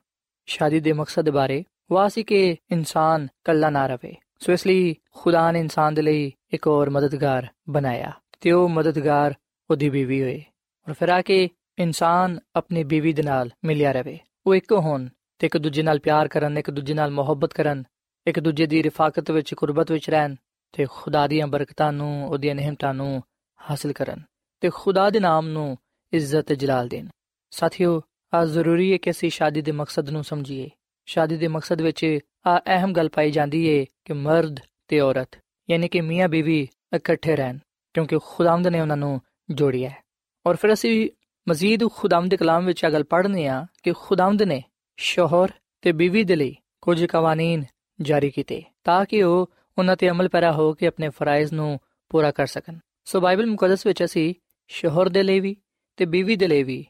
ਸ਼ਾਦੀ 0.45 0.79
ਦੇ 0.79 0.93
ਮਕਸਦ 0.93 1.29
ਬਾਰੇ, 1.29 1.63
ਉਹ 1.91 2.09
ਸੀ 2.09 2.23
ਕਿ 2.23 2.57
ਇਨਸਾਨ 2.71 3.27
ਕੱਲਾ 3.43 3.69
ਨਾ 3.69 3.87
ਰਵੇ। 3.87 4.15
ਸੋ 4.39 4.51
ਇਸ 4.51 4.67
ਲਈ 4.67 4.95
ਖੁਦਾ 5.11 5.51
ਨੇ 5.51 5.59
ਇਨਸਾਨ 5.59 5.93
ਦੇ 5.93 6.01
ਲਈ 6.01 6.31
ਇੱਕ 6.53 6.67
ਹੋਰ 6.67 6.89
ਮਦਦਗਾਰ 6.89 7.47
ਬਣਾਇਆ 7.69 8.11
ਤੇ 8.41 8.51
ਉਹ 8.51 8.69
ਮਦਦਗਾਰ 8.69 9.33
ਉਹਦੀ 9.71 9.89
ਬੀਵੀ 9.89 10.21
ਹੋਏ 10.21 10.43
ਔਰ 10.87 10.93
ਫਿਰ 10.93 11.09
ਆ 11.09 11.21
ਕੇ 11.21 11.49
ਇਨਸਾਨ 11.79 12.39
ਆਪਣੀ 12.55 12.83
ਬੀਵੀ 12.83 13.13
ਦੇ 13.13 13.23
ਨਾਲ 13.23 13.49
ਮਿਲਿਆ 13.65 13.91
ਰਵੇ। 13.91 14.19
ਉਹ 14.47 14.55
ਇੱਕ 14.55 14.71
ਹੋਣ 14.71 15.07
ਤੇ 15.39 15.47
ਇੱਕ 15.47 15.57
ਦੂਜੇ 15.57 15.83
ਨਾਲ 15.83 15.99
ਪਿਆਰ 15.99 16.27
ਕਰਨ, 16.27 16.57
ਇੱਕ 16.57 16.71
ਦੂਜੇ 16.71 16.93
ਨਾਲ 16.93 17.11
ਮੁਹੱਬਤ 17.11 17.53
ਕਰਨ, 17.53 17.83
ਇੱਕ 18.27 18.39
ਦੂਜੇ 18.39 18.65
ਦੀ 18.65 18.83
ਰਿਫਾਕਤ 18.83 19.31
ਵਿੱਚ, 19.31 19.53
ਕੁਰਬਤ 19.53 19.91
ਵਿੱਚ 19.91 20.09
ਰਹਿਣ 20.09 20.35
ਤੇ 20.71 20.85
ਖੁਦਾ 20.91 21.27
ਦੀਆਂ 21.27 21.47
ਬਰਕਤਾਂ 21.47 21.93
ਨੂੰ, 21.93 22.27
ਉਹਦੀਆਂ 22.27 22.55
ਨਿਹਮਤਾਂ 22.55 22.93
ਨੂੰ 22.93 23.23
ਹਾਸਲ 23.69 23.93
ਕਰਨ। 23.93 24.21
ਤੇ 24.61 24.69
ਖੁਦਾ 24.73 25.09
ਦੇ 25.09 25.19
ਨਾਮ 25.19 25.47
ਨੂੰ 25.47 25.77
ਇੱਜ਼ਤ 26.13 26.45
ਤੇ 26.45 26.55
ਜਲਾਲ 26.55 26.87
ਦੇਣ। 26.87 27.07
ਸਾਥੀਓ, 27.51 28.01
ਆ 28.33 28.45
ਜ਼ਰੂਰੀ 28.45 28.91
ਹੈ 28.91 28.97
ਕਿ 28.97 29.11
ਅਸੀਂ 29.11 29.29
ਸ਼ਾਦੀ 29.29 29.61
ਦੇ 29.61 29.71
ਮਕਸਦ 29.71 30.09
ਨੂੰ 30.09 30.23
ਸਮਝੀਏ। 30.23 30.69
ਸ਼ਾਦੀ 31.05 31.37
ਦੇ 31.37 31.47
ਮਕਸਦ 31.47 31.81
ਵਿੱਚ 31.81 32.19
ਆ 32.47 32.59
ਅਹਿਮ 32.59 32.93
ਗੱਲ 32.93 33.09
ਪਾਈ 33.09 33.31
ਜਾਂਦੀ 33.31 33.61
ਹੈ 33.69 33.85
ਕਿ 34.05 34.13
ਮਰਦ 34.13 34.59
ਤੇ 34.87 34.99
ਔਰਤ, 34.99 35.39
ਯਾਨੀ 35.69 35.87
ਕਿ 35.87 36.01
ਮੀਆਂ 36.01 36.29
ਬੀਵੀ 36.29 36.67
ਇਕੱਠੇ 36.95 37.35
ਰਹਿਣ, 37.35 37.57
ਕਿਉਂਕਿ 37.93 38.17
ਖੁਦਾਵੰਦ 38.25 38.67
ਨੇ 38.67 38.79
ਉਹਨਾਂ 38.81 38.97
ਨੂੰ 38.97 39.21
ਜੋੜਿਆ 39.51 39.89
ਹੈ। 39.89 40.03
ਔਰ 40.45 40.55
ਫਿਰ 40.55 40.73
ਅਸੀਂ 40.73 41.09
ਮਜ਼ੀਦ 41.47 41.87
ਖੁਦਾਵੰਦ 41.89 42.31
ਦੇ 42.31 42.37
ਕਲਾਮ 42.37 42.65
ਵਿੱਚ 42.65 42.83
ਇਹ 42.83 42.89
ਗੱਲ 42.89 43.03
ਪੜ੍ਹਨੇ 43.03 43.47
ਆ 43.47 43.65
ਕਿ 43.83 43.93
ਖੁਦਾਵੰਦ 43.99 44.43
ਨੇ 44.43 44.63
ਸ਼ੋਹਰ 44.97 45.51
ਤੇ 45.81 45.91
ਬੀਵੀ 45.91 46.23
ਦੇ 46.23 46.35
ਲਈ 46.35 46.55
ਕੁਝ 46.81 47.05
ਕਾਨੂੰਨ 47.05 47.63
ਜਾਰੀ 48.01 48.29
ਕੀਤੇ 48.31 48.63
ਤਾਂ 48.83 49.05
ਕਿ 49.05 49.23
ਉਹ 49.23 49.51
ਉਹਨਾਂ 49.77 49.95
ਤੇ 49.95 50.09
ਅਮਲ 50.09 50.29
ਪੈਰਾ 50.29 50.51
ਹੋ 50.51 50.73
ਕੇ 50.73 50.87
ਆਪਣੇ 50.87 51.09
ਫਰਾਇਜ਼ 51.09 51.53
ਨੂੰ 51.53 51.79
ਪੂਰਾ 52.09 52.31
ਕਰ 52.31 52.45
ਸਕਣ। 52.45 52.77
ਸੋ 53.05 53.19
ਬਾਈਬਲ 53.21 53.45
ਮੁਕੱਦਸ 53.45 53.85
ਵਿੱਚ 53.85 54.03
ਅਸੀਂ 54.03 54.33
ਸ਼ੋਹਰ 54.71 55.09
ਦੇ 55.09 55.23
ਲਈ 55.23 55.39
ਵੀ 55.39 55.55
ਤੇ 55.97 56.05
ਬੀਵੀ 56.05 56.35
ਦੇ 56.35 56.47
ਲਈ 56.47 56.63
ਵੀ 56.63 56.85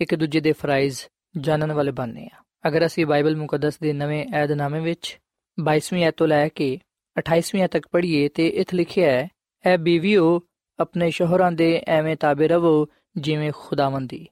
ਇੱਕ 0.00 0.14
ਦੂਜੇ 0.14 0.40
ਦੇ 0.40 0.52
ਫਰਾਇਜ਼ 0.52 0.98
ਜਾਣਨ 1.38 1.72
ਵਾਲੇ 1.72 1.92
ਬਣਨੇ 1.92 2.28
ਆ। 2.34 2.42
ਅਗਰ 2.68 2.86
ਅਸੀਂ 2.86 3.06
ਬਾਈਬਲ 3.06 3.36
ਮੁਕੱਦਸ 3.36 3.78
ਦੇ 3.78 3.92
ਨਵੇਂ 3.92 4.26
ਏਧਨਾਮੇ 4.44 4.80
ਵਿੱਚ 4.80 5.20
22ਵੀਂ 5.60 6.04
ਐਤ 6.04 6.14
ਤੋਂ 6.16 6.28
ਲੈ 6.28 6.48
ਕੇ 6.48 6.78
28ਵੀਂ 7.18 7.68
ਤੱਕ 7.68 7.88
ਪੜ੍ਹੀਏ 7.88 8.28
ਤੇ 8.28 8.48
ਇਥੇ 8.48 8.76
ਲਿਖਿਆ 8.76 9.10
ਹੈ 9.10 9.28
ਐ 9.66 9.76
ਬੀਵੀਓ, 9.76 10.40
ਆਪਣੇ 10.78 11.10
ਸ਼ੋਹਰਾਂ 11.10 11.52
ਦੇ 11.52 11.82
ਐਵੇਂ 11.86 12.16
ਤਾਬੇ 12.16 12.48
ਰਵੋ, 12.48 12.86
ਜਿਵੇਂ 13.16 13.52
ਖੁਦਾਵੰਦੀ 13.56 14.26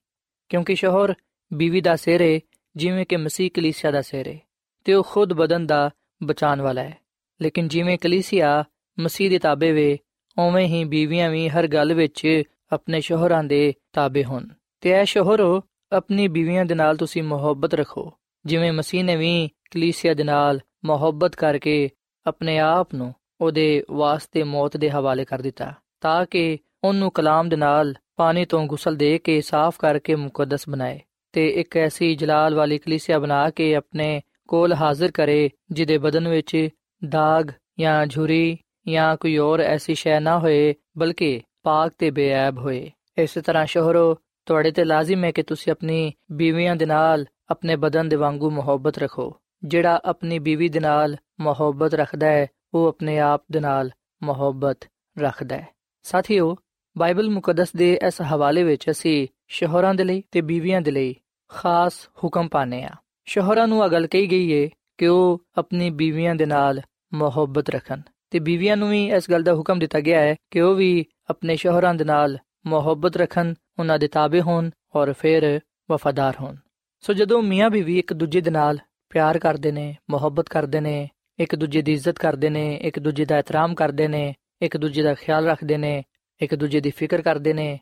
ਕਿਉਂਕਿ 0.49 0.75
ਸ਼ੋਹਰ 0.75 1.15
ਬੀਵੀ 1.53 1.81
ਦਾ 1.81 1.97
ਸਿਰ 1.97 2.23
ਹੈ 2.23 2.41
ਜਿਵੇਂ 2.77 3.07
ਕਿ 3.07 3.17
ਮਸੀਹ 3.17 3.51
ਕਲੀਸਿਆ 3.55 3.91
ਦਾ 3.91 4.03
ਸਿਰ 4.03 4.29
ਹੈ 4.29 4.39
ਤੇ 4.85 4.95
ਉਹ 4.95 5.05
ਖੁਦ 5.05 5.33
ਬਦਨ 5.33 5.67
ਦਾ 5.67 5.91
ਬਚਾਉਣ 6.23 6.61
ਵਾਲਾ 6.61 6.83
ਹੈ। 6.83 6.99
ਲੇਕਿਨ 7.43 7.69
ਜਿਵੇਂ 7.69 7.99
ਕਲੀਸਿਆ 7.99 8.65
ਮਸੀਹ 9.01 9.31
ਦੇ 9.31 9.39
ਤਾਬੇ 9.39 9.73
ਵੇ, 9.73 9.99
ਉਵੇਂ 10.39 10.67
ਹੀ 10.67 10.85
ਬੀਵੀਆਂ 10.85 11.31
ਵੀ 11.31 11.49
ਹਰ 11.49 11.67
ਗੱਲ 11.67 11.95
ਵਿੱਚ 11.95 12.43
ਆਪਣੇ 12.73 13.01
ਸ਼ੋਹਰਾਂ 13.01 13.45
ਦੇ 13.45 13.75
ਤਾਬੇ 13.93 14.25
ਹੋਣ। 14.25 14.49
ਤੇ 14.81 14.91
ਐ 14.91 15.05
ਸ਼ੋਹਰੋ 15.05 15.63
ਆਪਣੀ 15.93 16.29
ਬੀਵੀਆਂ 16.29 16.65
ਦੇ 16.65 16.75
ਨਾਲ 16.75 16.97
ਤੁਸੀਂ 16.97 17.23
ਮੁਹੱਬਤ 17.23 17.75
ਰੱਖੋ। 17.75 18.13
ਜਿਵੇਂ 18.47 18.73
ਮਸੀਹ 18.73 19.05
ਨੇ 19.05 19.17
ਵੀ 19.17 19.49
ਕਲੀਸਿਆ 19.71 20.15
ਦੇ 20.15 20.25
ਨਾਲ 20.25 20.61
ਮੁਹੱਬਤ 20.85 21.37
ਕਰਕੇ 21.37 21.91
ਆਪਣੇ 22.27 22.59
ਆਪ 22.59 22.95
ਨੂੰ 22.95 23.15
ਉਹਦੇ 23.41 23.85
ਵਾਸਤੇ 23.91 24.43
ਮੌਤ 24.43 24.77
ਦੇ 24.77 24.91
ਹਵਾਲੇ 24.91 25.25
ਕਰ 25.25 25.41
ਦਿੱਤਾ, 25.43 25.73
ਤਾਂ 26.01 26.27
ਕਿ 26.27 26.59
ਉਹਨੂੰ 26.85 27.11
ਕਲਾਮ 27.11 27.49
ਦੇ 27.49 27.57
ਨਾਲ 27.57 27.95
ਪਾਣੀ 28.17 28.45
ਤੋਂ 28.45 28.67
ਗੁਸਲ 28.67 28.97
ਦੇ 28.97 29.19
ਕੇ 29.19 29.41
ਸਾਫ਼ 29.41 29.81
ਕਰਕੇ 29.81 30.15
ਮੁਕੱਦਸ 30.15 30.69
ਬਣਾਏ। 30.69 31.01
ਤੇ 31.33 31.49
ਇੱਕ 31.49 31.77
ਐਸੀ 31.77 32.15
ਜਲਾਲ 32.15 32.55
ਵਾਲੀ 32.55 32.79
ਕਲੀਸਿਆ 32.79 33.19
ਬਣਾ 33.19 33.51
ਕੇ 33.51 33.75
ਆਪਣੇ 33.75 34.21
ਕੋਲ 34.49 34.73
ਹਾਜ਼ਰ 34.73 35.11
ਕਰੇ, 35.11 35.51
ਜਿਹਦੇ 35.71 35.99
ਬਦਨ 35.99 36.29
ਵਿੱਚ 36.29 36.69
ਦਾਗ 37.09 37.51
ਜਾਂ 37.81 38.07
ਝੁਰੀ 38.07 38.59
ਜਾਂ 38.89 39.17
ਕੋਈ 39.17 39.39
ਹੋਰ 39.39 39.61
ਐਸੀ 39.61 39.95
ਸ਼ੈ 39.95 40.21
ਨਾ 40.21 40.39
ਹੋਏ, 40.39 40.75
ਬਲਕਿ 40.99 41.41
ਪਾਕ 41.63 41.93
ਤੇ 41.99 42.11
ਬੇਅਬ 42.11 42.59
ਹੋਏ। 42.59 42.91
ਇਸੇ 43.19 43.41
ਤਰ੍ਹਾਂ 43.41 43.67
ਸ਼ੋਹਰੋ, 43.67 44.19
ਤੁਹਾਡੇ 44.47 44.71
ਤੇ 44.71 44.85
ਲਾਜ਼ਮ 44.85 45.25
ਹੈ 45.25 45.31
ਕਿ 45.31 45.43
ਤੁਸੀਂ 45.43 45.73
ਆਪਣੀ 45.73 46.13
ਬੀਵੀਆਂ 46.33 46.77
ਦੇ 46.77 46.87
ਨਾਲ 46.87 47.27
ਆਪਣੇ 47.51 47.77
ਬਦਨ 47.77 48.09
ਦੇ 48.09 48.17
ਵਾਂਗੂ 48.17 48.51
ਮੁਹੱਬਤ 48.51 48.99
ਰੱਖੋ। 48.99 49.37
ਜਿਹੜਾ 49.65 50.01
ਆਪਣੀ 50.05 50.39
ਬੀਵੀ 50.39 50.69
ਦੇ 50.69 50.81
ਨਾਲ 50.81 51.17
ਮੁਹੱਬਤ 51.41 51.95
ਰੱਖਦਾ 51.95 52.27
ਹੈ, 52.27 52.47
ਉਹ 52.75 52.87
ਆਪਣੇ 52.87 53.19
ਆਪ 53.19 53.45
ਦੇ 53.53 53.61
ਨਾਲ 53.61 53.91
ਮੁਹੱਬਤ 54.23 54.79
ਰੱਖਦਾ 55.19 55.57
ਹੈ। 55.57 55.69
ਸਾਥੀਓ, 56.03 56.57
ਬਾਈਬਲ 56.99 57.31
ਮੁਕੱਦਸ 57.31 57.73
ਦੇ 57.77 58.01
ਇਸ 58.07 58.23
ਹਵਾਲੇ 58.23 58.63
ਵਿੱਚ 58.63 58.91
ਅਸੀਂ 58.91 59.29
ਸ਼ੋਹਰਾਂ 59.49 59.95
ਦੇ 59.95 60.05
ਲਈ 60.05 60.23
ਤੇ 60.31 60.41
ਬੀਵੀਆਂ 60.41 60.81
ਦੇ 60.81 60.91
ਲਈ 60.91 61.17
ਖਾਸ 61.49 61.93
ਹੁਕਮ 62.25 62.49
ਪਾਣੇ 62.49 62.85
ਆ 62.85 62.91
ਸ਼ੋਹਰਾਂ 63.25 63.69
ਨੂੰ 63.69 63.87
ਅਗਲ 63.87 64.07
ਕਹੀ 64.07 64.31
ਗਈ 64.31 64.51
ਏ 64.51 64.71
ਕਿ 64.99 65.07
ਉਹ 65.07 65.43
ਆਪਣੀ 65.59 65.91
ਬੀਵੀਆਂ 65.91 66.35
ਦੇ 66.35 66.47
ਨਾਲ 66.47 66.81
ਮੁਹੱਬਤ 67.15 67.71
ਰੱਖਣ। 67.71 68.01
ਤੇ 68.31 68.39
ਬੀਵੀਆਂ 68.39 68.77
ਨੂੰ 68.77 68.91
ਵੀ 68.91 69.11
ਇਸ 69.11 69.31
ਗੱਲ 69.31 69.43
ਦਾ 69.43 69.55
ਹੁਕਮ 69.55 69.79
ਦਿੱਤਾ 69.79 70.01
ਗਿਆ 70.01 70.21
ਹੈ 70.21 70.37
ਕਿ 70.51 70.61
ਉਹ 70.61 70.75
ਵੀ 70.75 71.05
ਆਪਣੇ 71.31 71.57
ਸ਼ੋਹਰਾਂ 71.57 71.95
ਦੇ 71.95 72.05
ਨਾਲ 72.05 72.39
ਮੁਹੱਬਤ 72.67 73.17
ਰੱਖਣ, 73.17 73.55
ਉਹਨਾਂ 73.79 73.99
ਦੇ 73.99 74.09
ਤਾਬੇ 74.09 74.41
ਹੋਣ 74.41 74.71
ਔਰ 74.95 75.13
ਫਿਰ 75.13 75.61
ਵਫਾਦਾਰ 75.91 76.35
ਹੋਣ। 76.41 76.57
ਸੋ 77.01 77.13
ਜਦੋਂ 77.13 77.43
ਮੀਆਂ 77.43 77.71
ਬੀਵੀ 77.71 77.99
ਇੱਕ 77.99 78.13
ਦੂਜੇ 78.13 78.41
ਦੇ 78.41 78.51
ਨਾਲ 78.51 78.79
ਪਿਆਰ 79.11 79.39
ਕਰਦੇ 79.39 79.73
ਨੇ, 79.73 79.97
ਮੁਹੱਬਤ 80.11 80.49
ਕਰਦੇ 80.49 80.81
ਨੇ, 80.81 81.09
ਇੱਕ 81.39 81.55
ਦੂਜੇ 81.55 81.83
ਦੀ 81.83 81.93
ਇੱਜ਼ਤ 81.93 82.19
ਕਰਦੇ 82.19 82.51
ਨੇ, 82.51 82.75
ਇੱਕ 82.75 82.99
ਦੂਜੇ 82.99 83.25
ਦਾ 83.25 83.39
ਇਤਰਾਮ 83.39 83.75
ਕਰਦੇ 83.75 84.09
ਨੇ, 84.09 84.35
ਇੱਕ 84.63 84.77
ਦੂਜੇ 84.77 85.03
ਦਾ 85.03 85.15
ਖਿਆਲ 85.15 85.47
ਰੱਖਦੇ 85.47 85.77
ਨੇ, 85.77 86.03
ਇੱਕ 86.41 86.55
ਦੂਜੇ 86.55 86.81
ਦੀ 86.81 86.91
ਫਿਕਰ 86.91 87.23
ਕਰਦੇ 87.23 87.53
ਨੇ, 87.53 87.79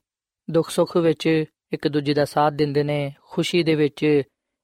ਦੁੱਖ 0.50 0.70
ਸੁੱਖ 0.70 0.96
ਵਿੱਚ 0.96 1.44
ਇੱਕ 1.72 1.88
ਦੂਜੇ 1.88 2.14
ਦਾ 2.14 2.24
ਸਾਥ 2.24 2.52
ਦਿੰਦੇ 2.52 2.82
ਨੇ, 2.82 3.12
ਖੁਸ਼ੀ 3.30 3.62
ਦੇ 3.62 3.74
ਵਿੱਚ 3.74 4.22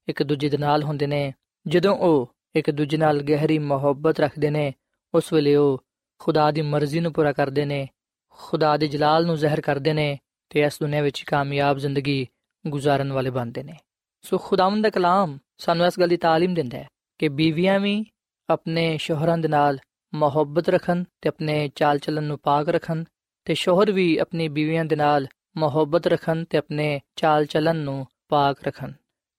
ਇੱਕ 0.08 0.22
ਦੂਜੇ 0.22 0.48
ਦੇ 0.48 0.56
ਨਾਲ 0.56 0.82
ਹੁੰਦੇ 0.82 1.06
ਨੇ, 1.06 1.32
ਜਦੋਂ 1.66 1.96
ਉਹ 1.96 2.34
ਇੱਕ 2.56 2.70
ਦੂਜੇ 2.70 2.96
ਨਾਲ 2.96 3.22
ਗਹਿਰੀ 3.22 3.58
ਮੁਹੱਬਤ 3.58 4.20
ਰੱਖਦੇ 4.20 4.50
ਨੇ 4.50 4.72
ਉਸ 5.14 5.32
ਵੇਲੇ 5.32 5.56
ਉਹ 5.56 5.84
ਖੁਦਾ 6.18 6.50
ਦੀ 6.50 6.62
ਮਰਜ਼ੀ 6.62 7.00
ਨੂੰ 7.00 7.12
ਪੂਰਾ 7.12 7.32
ਕਰਦੇ 7.32 7.64
ਨੇ, 7.64 7.88
ਖੁਦਾ 8.30 8.76
ਦੇ 8.76 8.88
ਜਲਾਲ 8.88 9.26
ਨੂੰ 9.26 9.36
ਜ਼ਹਿਰ 9.36 9.60
ਕਰਦੇ 9.60 9.92
ਨੇ 9.92 10.18
ਤੇ 10.50 10.60
ਇਸ 10.60 10.78
ਦੁਨੀਆਂ 10.80 11.02
ਵਿੱਚ 11.02 11.22
ਕਾਮਯਾਬ 11.22 11.78
ਜ਼ਿੰਦਗੀ 11.78 12.26
ਗੁਜ਼ਾਰਨ 12.66 13.12
ਵਾਲੇ 13.12 13.30
ਬਣਦੇ 13.30 13.62
ਨੇ। 13.62 13.76
ਸੋ 14.22 14.38
ਖੁਦਾਵੰਦ 14.38 14.82
ਦਾ 14.82 14.90
ਕਲਾਮ 14.90 15.38
ਸਾਨੂੰ 15.58 15.86
ਇਸ 15.86 16.00
ਗੱਲ 16.00 16.08
ਦੀ 16.08 16.16
ਤਾਲੀਮ 16.16 16.54
ਦਿੰਦਾ 16.54 16.78
ਹੈ 16.78 16.88
ਕਿ 17.18 17.28
ਬੀਵੀਆਂ 17.28 17.80
ਵੀ 17.80 18.04
ਆਪਣੇ 18.50 18.96
ਸ਼ੋਹਰਾਂ 18.96 19.38
ਦੇ 19.38 19.48
ਨਾਲ 19.48 19.78
ਮੁਹੱਬਤ 20.14 20.68
ਰੱਖਣ 20.68 21.04
ਤੇ 21.20 21.28
ਆਪਣੇ 21.28 21.70
ਚਾਲ 21.74 21.98
ਚੱਲਣ 21.98 22.22
ਨੂੰ 22.22 22.38
ਪਾਕ 22.38 22.68
ਰੱਖਣ 22.68 23.04
ਤੇ 23.44 23.54
ਸ਼ੋਹਰ 23.54 23.92
ਵੀ 23.92 24.18
ਆਪਣੀ 24.18 24.48
ਬੀਵੀਆਂ 24.48 24.84
ਦੇ 24.84 24.96
ਨਾਲ 24.96 25.26
ਮੁਹੱਬਤ 25.56 26.06
ਰੱਖਣ 26.06 26.44
ਤੇ 26.44 26.58
ਆਪਣੇ 26.58 27.00
ਚਾਲ 27.16 27.46
ਚੱਲਣ 27.46 27.76
ਨੂੰ 27.76 28.06
ਪਾਕ 28.28 28.64
ਰੱਖਣ 28.64 28.92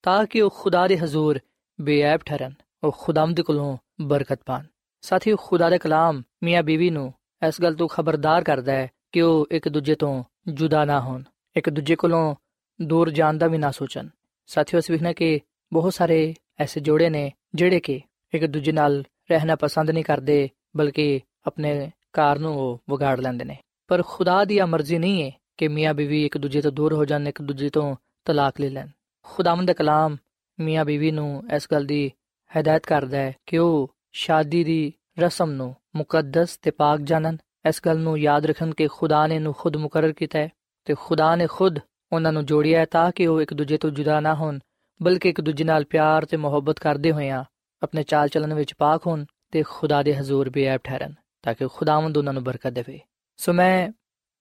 ਤਾਂ 0.03 0.25
ਕਿ 0.25 0.41
ਉਹ 0.41 0.49
ਖੁਦਾ 0.49 0.87
ਦੇ 0.87 0.99
ਹਜ਼ੂਰ 0.99 1.39
ਬੇਅਬ 1.81 2.19
ਠਹਿਰਨ, 2.25 2.53
ਉਹ 2.83 2.91
ਖੁਦਾਮ 2.99 3.33
ਦੇ 3.33 3.43
ਕੋਲੋਂ 3.43 3.77
ਬਰਕਤ 4.01 4.39
ਪਾਣ। 4.45 4.65
ਸਾਥੀ 5.05 5.35
ਖੁਦਾ 5.39 5.69
ਦਾ 5.69 5.77
ਕਲਾਮ 5.77 6.21
ਮੀਆਂ 6.43 6.63
ਬੀਵੀ 6.63 6.89
ਨੂੰ 6.89 7.13
ਇਸ 7.47 7.61
ਗੱਲ 7.61 7.75
ਤੋਂ 7.75 7.87
ਖਬਰਦਾਰ 7.87 8.43
ਕਰਦਾ 8.43 8.71
ਹੈ 8.71 8.91
ਕਿ 9.11 9.21
ਉਹ 9.21 9.47
ਇੱਕ 9.51 9.69
ਦੂਜੇ 9.69 9.95
ਤੋਂ 9.95 10.23
ਜੁਦਾ 10.47 10.85
ਨਾ 10.85 11.01
ਹੋਣ, 11.01 11.23
ਇੱਕ 11.57 11.69
ਦੂਜੇ 11.69 11.95
ਕੋਲੋਂ 11.95 12.35
ਦੂਰ 12.81 13.09
ਜਾਣ 13.09 13.37
ਦਾ 13.37 13.47
ਵੀ 13.47 13.57
ਨਾ 13.57 13.71
ਸੋਚਣ। 13.71 14.07
ਸਾਥੀਓ, 14.45 14.79
ਅਸੀਂ 14.79 14.95
ਵੇਖਣਾ 14.95 15.13
ਕਿ 15.13 15.39
ਬਹੁਤ 15.73 15.93
ਸਾਰੇ 15.93 16.33
ਐਸੇ 16.59 16.79
ਜੋੜੇ 16.79 17.09
ਨੇ 17.09 17.31
ਜਿਹੜੇ 17.55 17.79
ਕਿ 17.79 18.01
ਇੱਕ 18.33 18.45
ਦੂਜੇ 18.45 18.71
ਨਾਲ 18.71 19.03
ਰਹਿਣਾ 19.31 19.55
ਪਸੰਦ 19.55 19.91
ਨਹੀਂ 19.91 20.03
ਕਰਦੇ, 20.03 20.49
ਬਲਕਿ 20.77 21.21
ਆਪਣੇ 21.45 21.91
ਘਰ 22.19 22.39
ਨੂੰ 22.39 22.55
ਉਹ 22.55 22.81
ਵਿਗਾੜ 22.89 23.19
ਲੈਂਦੇ 23.19 23.45
ਨੇ। 23.45 23.57
ਪਰ 23.87 24.03
ਖੁਦਾ 24.07 24.45
ਦੀ 24.45 24.59
ਮਰਜ਼ੀ 24.61 24.97
ਨਹੀਂ 24.97 25.23
ਹੈ 25.23 25.31
ਕਿ 25.57 25.67
ਮੀਆਂ 25.67 25.93
ਬੀਵੀ 25.93 26.25
ਇੱਕ 26.25 26.37
ਦੂਜੇ 26.37 26.61
ਤੋਂ 26.61 26.71
ਦੂਰ 26.71 26.93
ਹੋ 26.93 27.05
ਜਾਣ, 27.05 27.27
ਇੱਕ 27.27 27.41
ਦੂਜੇ 27.41 27.69
ਤੋਂ 27.69 27.95
ਤਲਾਕ 28.25 28.61
ਲੈ 28.61 28.69
ਲੈਣ। 28.69 28.87
ਖੁਦਾਵੰਦ 29.23 29.67
ਦਾ 29.67 29.73
ਕਲਾਮ 29.73 30.17
ਮੀਆਂ 30.59 30.85
ਬੀਵੀ 30.85 31.11
ਨੂੰ 31.11 31.43
ਇਸ 31.55 31.67
ਗੱਲ 31.71 31.85
ਦੀ 31.85 32.11
ਹਦਾਇਤ 32.51 32.85
ਕਰਦਾ 32.85 33.17
ਹੈ 33.17 33.35
ਕਿ 33.45 33.57
ਉਹ 33.57 33.94
ਸ਼ਾਦੀ 34.15 34.63
ਦੀ 34.63 34.93
ਰਸਮ 35.19 35.51
ਨੂੰ 35.51 35.75
ਮੁਕੱਦਸ 35.95 36.57
ਤੇ 36.57 36.71
ਪਾਕ 36.71 36.99
ਜਾਣਨ। 36.99 37.37
ਇਸ 37.69 37.81
ਗੱਲ 37.85 37.99
ਨੂੰ 37.99 38.17
ਯਾਦ 38.19 38.45
ਰੱਖਣ 38.45 38.71
ਕਿ 38.71 38.87
ਖੁਦਾ 38.87 39.25
ਨੇ 39.27 39.39
ਨੂੰ 39.39 39.53
ਖੁਦ 39.53 39.77
ਮੁਕਰਰ 39.77 40.11
ਕੀਤਾ 40.11 40.39
ਹੈ 40.39 40.49
ਤੇ 40.87 40.95
ਖੁਦਾ 40.99 41.35
ਨੇ 41.35 41.47
ਖੁਦ 41.47 41.79
ਉਹਨਾਂ 42.11 42.31
ਨੂੰ 42.33 42.45
ਜੋੜਿਆ 42.45 42.79
ਹੈ 42.79 42.85
ਤਾਂ 42.85 43.11
ਕਿ 43.11 43.27
ਉਹ 43.27 43.41
ਇੱਕ 43.41 43.53
ਦੂਜੇ 43.53 43.77
ਤੋਂ 43.77 43.89
ਜੁਦਾ 43.89 44.19
ਨਾ 44.19 44.33
ਹੋਣ, 44.35 44.59
ਬਲਕਿ 44.99 45.29
ਇੱਕ 45.29 45.41
ਦੂਜੇ 45.41 45.63
ਨਾਲ 45.63 45.83
ਪਿਆਰ 45.83 46.25
ਤੇ 46.25 46.37
ਮੁਹੱਬਤ 46.37 46.79
ਕਰਦੇ 46.79 47.11
ਹੋਇਆਂ 47.11 47.43
ਆਪਣੇ 47.81 48.03
ਚਾਲ 48.03 48.27
ਚੱਲਣ 48.27 48.53
ਵਿੱਚ 48.53 48.73
ਪਾਕ 48.73 49.07
ਹੋਣ 49.07 49.25
ਤੇ 49.51 49.63
ਖੁਦਾ 49.63 50.01
ਦੇ 50.03 50.15
ਹਜ਼ੂਰ 50.15 50.49
ਬੇਅਬ 50.49 50.81
ਠਹਿਰਨ, 50.83 51.13
ਤਾਂ 51.43 51.53
ਕਿ 51.53 51.67
ਖੁਦਾਵੰਦ 51.67 52.17
ਉਹਨਾਂ 52.17 52.33
ਨੂੰ 52.33 52.43
ਬਰਕਤ 52.43 52.73
ਦੇਵੇ। 52.73 52.99
ਸੋ 53.39 53.53
ਮੈਂ 53.53 53.91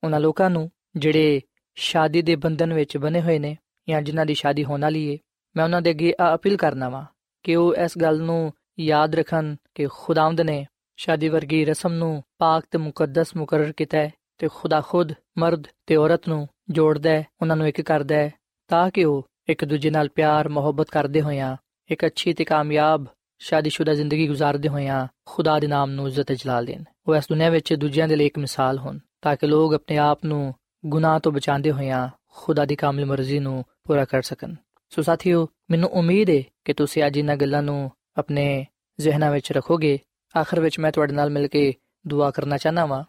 ਉਹਨਾਂ 0.02 0.20
ਲੋਕਾਂ 0.20 0.50
ਨੂੰ 0.50 0.70
ਜਿਹੜੇ 0.96 1.40
ਸ਼ਾਦੀ 1.76 2.22
ਦੇ 2.22 2.36
ਬੰਧਨ 2.36 2.72
ਵਿੱਚ 2.72 2.96
ਬਨੇ 2.96 3.22
ਹੋਏ 3.22 3.38
ਨੇ 3.38 3.56
ਜਾਂ 3.88 4.02
ਜਿਨ੍ਹਾਂ 4.02 4.26
ਦੀ 4.26 4.34
ਸ਼ਾਦੀ 4.34 4.64
ਹੋਣ 4.64 4.82
ਵਾਲੀ 4.82 5.06
ਏ, 5.08 5.18
ਮੈਂ 5.56 5.64
ਉਹਨਾਂ 5.64 5.82
ਦੇ 5.82 5.90
ਅੱਗੇ 5.90 6.14
ਅਪੀਲ 6.34 6.56
ਕਰਨਾ 6.56 6.88
ਵਾਂ 6.88 7.04
ਕਿ 7.44 7.56
ਉਹ 7.56 7.74
ਇਸ 7.74 7.98
ਗੱਲ 7.98 8.20
ਨੂੰ 8.20 8.52
ਯਾਦ 8.78 9.14
ਰੱਖਣ 9.14 9.56
ਕਿ 9.74 9.86
ਖੁਦਾਵੰਦ 9.90 10.40
ਨੇ 10.40 10.66
ਸ਼ਾਦੀ 10.96 11.28
ਵਰਗੀ 11.28 11.64
ਰਸਮ 11.64 11.92
ਨੂੰ 11.92 12.22
ਪਾਕ 12.38 12.64
ਤੇ 12.70 12.78
ਮੁਕੱਦਸ 12.78 13.36
ਮੁਕਰਰ 13.36 13.72
ਕੀਤਾ 13.72 13.98
ਹੈ 13.98 14.12
ਤੇ 14.38 14.48
ਖੁਦਾ 14.54 14.80
ਖੁਦ 14.80 15.12
ਮਰਦ 15.38 15.64
ਤੇ 15.86 15.96
ਔਰਤ 15.96 16.28
ਨੂੰ 16.28 16.48
ਜੋੜਦਾ 16.70 17.10
ਹੈ, 17.10 17.26
ਉਹਨਾਂ 17.42 17.56
ਨੂੰ 17.56 17.68
ਇੱਕ 17.68 17.80
ਕਰਦਾ 17.80 18.14
ਹੈ, 18.14 18.32
ਤਾਂ 18.68 18.90
ਕਿ 18.90 19.04
ਉਹ 19.04 19.28
ਇੱਕ 19.48 19.64
ਦੂਜੇ 19.64 19.90
ਨਾਲ 19.90 20.08
ਪਿਆਰ, 20.08 20.48
ਮੁਹੱਬਤ 20.48 20.90
ਕਰਦੇ 20.90 21.20
ਹੋਇਆਂ, 21.20 21.56
ਇੱਕ 21.90 22.06
ਅੱਛੀ 22.06 22.32
ਤੇ 22.32 22.44
ਕਾਮਯਾਬ 22.44 23.06
ਸ਼ਾਦੀशुदा 23.38 23.94
ਜ਼ਿੰਦਗੀ 23.94 24.30
گزارਦੇ 24.30 24.68
ਹੋਇਆਂ 24.68 25.08
ਖੁਦਾ 25.24 25.58
ਦੇ 25.58 25.66
ਨਾਮ 25.66 25.90
ਨੂੰ 25.90 26.08
ਇੱਜ਼ਤ 26.08 26.32
ਜਲਾਲ 26.32 26.64
ਦੇਣ। 26.64 26.84
ਉਹ 27.08 27.16
ਇਸ 27.16 27.24
ਦੁਨੀਆ 27.28 27.50
ਵਿੱਚ 27.50 27.74
ਦੂਜਿਆਂ 27.74 28.08
ਦੇ 28.08 28.16
ਲਈ 28.16 28.26
ਇੱਕ 28.26 28.38
ਮਿਸਾਲ 28.38 28.78
ਹੋਣ, 28.78 28.98
ਤਾਂ 29.22 29.36
ਕਿ 29.36 29.46
ਲੋਕ 29.46 29.74
ਆਪਣੇ 29.74 29.96
ਆਪ 29.96 30.24
ਨੂੰ 30.24 30.54
ਗੁਨਾਹ 30.86 31.20
ਤੋਂ 31.20 31.32
ਬਚਾਉਂਦੇ 31.32 31.70
ਹੋਇਆਂ 31.70 32.08
ਖੁਦਾ 32.28 32.64
ਦੀ 32.64 32.76
ਕਾਮਿਲ 32.76 33.06
ਮਰਜ਼ੀ 33.06 33.38
ਨੂੰ 33.38 33.64
ਪੂਰਾ 33.84 34.04
ਕਰ 34.04 34.22
ਸਕਣ। 34.22 34.54
ਸੋ 34.90 35.02
ਸਾਥੀਓ, 35.02 35.48
ਮੈਨੂੰ 35.70 35.90
ਉਮੀਦ 35.90 36.30
ਹੈ 36.30 36.42
ਕਿ 36.64 36.72
ਤੁਸੀਂ 36.72 37.06
ਅੱਜ 37.06 37.16
ਇਹਨਾਂ 37.16 37.36
ਗੱਲਾਂ 37.36 37.62
ਨੂੰ 37.62 37.90
ਆਪਣੇ 38.16 38.66
ਜ਼ਿਹਨਾਂ 39.00 39.30
ਵਿੱਚ 39.30 39.52
ਰੱਖੋਗੇ, 39.52 39.98
ਆਖਰ 40.40 40.60
ਵਿੱਚ 40.60 40.78
ਮੈਂ 40.78 40.92
ਤੁਹਾਡੇ 40.92 41.12
ਨਾਲ 41.12 41.30
ਮਿਲ 41.30 41.48
ਕੇ 41.48 41.74
ਦੁਆ 42.06 42.30
ਕਰਨਾ 42.30 42.56
ਚਾਹਨਾ 42.56 42.86
ਵਾਂ। 42.86 43.04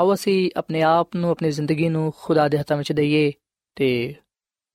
ਆਓ 0.00 0.14
ਅਸੀਂ 0.14 0.50
ਆਪਣੇ 0.56 0.82
ਆਪ 0.82 1.16
ਨੂੰ, 1.16 1.30
ਆਪਣੀ 1.30 1.50
ਜ਼ਿੰਦਗੀ 1.50 1.88
ਨੂੰ 1.88 2.12
ਖੁਦਾ 2.16 2.48
ਦੇ 2.48 2.58
ਹੱਥਾਂ 2.58 2.76
ਵਿੱਚ 2.76 2.92
ਦਈਏ 2.92 3.32
ਤੇ 3.74 4.14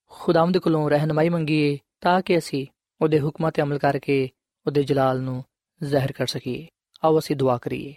ਖੁਦਾਵੰਦ 0.09 0.57
ਕੋਲੋਂ 0.57 0.89
ਰਹਿਨਮਾਈ 0.89 1.29
ਮੰਗੀਏ 1.29 1.77
ਤਾਂ 2.01 2.21
ਕਿ 2.21 2.37
ਅਸੀਂ 2.37 2.67
ਉਹਦੇ 3.01 3.19
ਹੁਕਮਾਂ 3.19 3.51
ਤੇ 3.51 3.61
ਅਮਲ 3.61 3.77
ਕਰਕੇ 3.77 4.29
ਉਹਦੇ 4.67 4.83
ਜਲਾਲ 4.83 5.21
ਨੂੰ 5.21 5.43
ਜ਼ਾਹਿਰ 5.83 6.11
ਕਰ 6.11 6.27
ਸਕੀਏ। 6.27 6.67
ਆਓ 7.03 7.19
ਅਸੀਂ 7.19 7.35
ਦੁਆ 7.35 7.57
ਕਰੀਏ। 7.57 7.95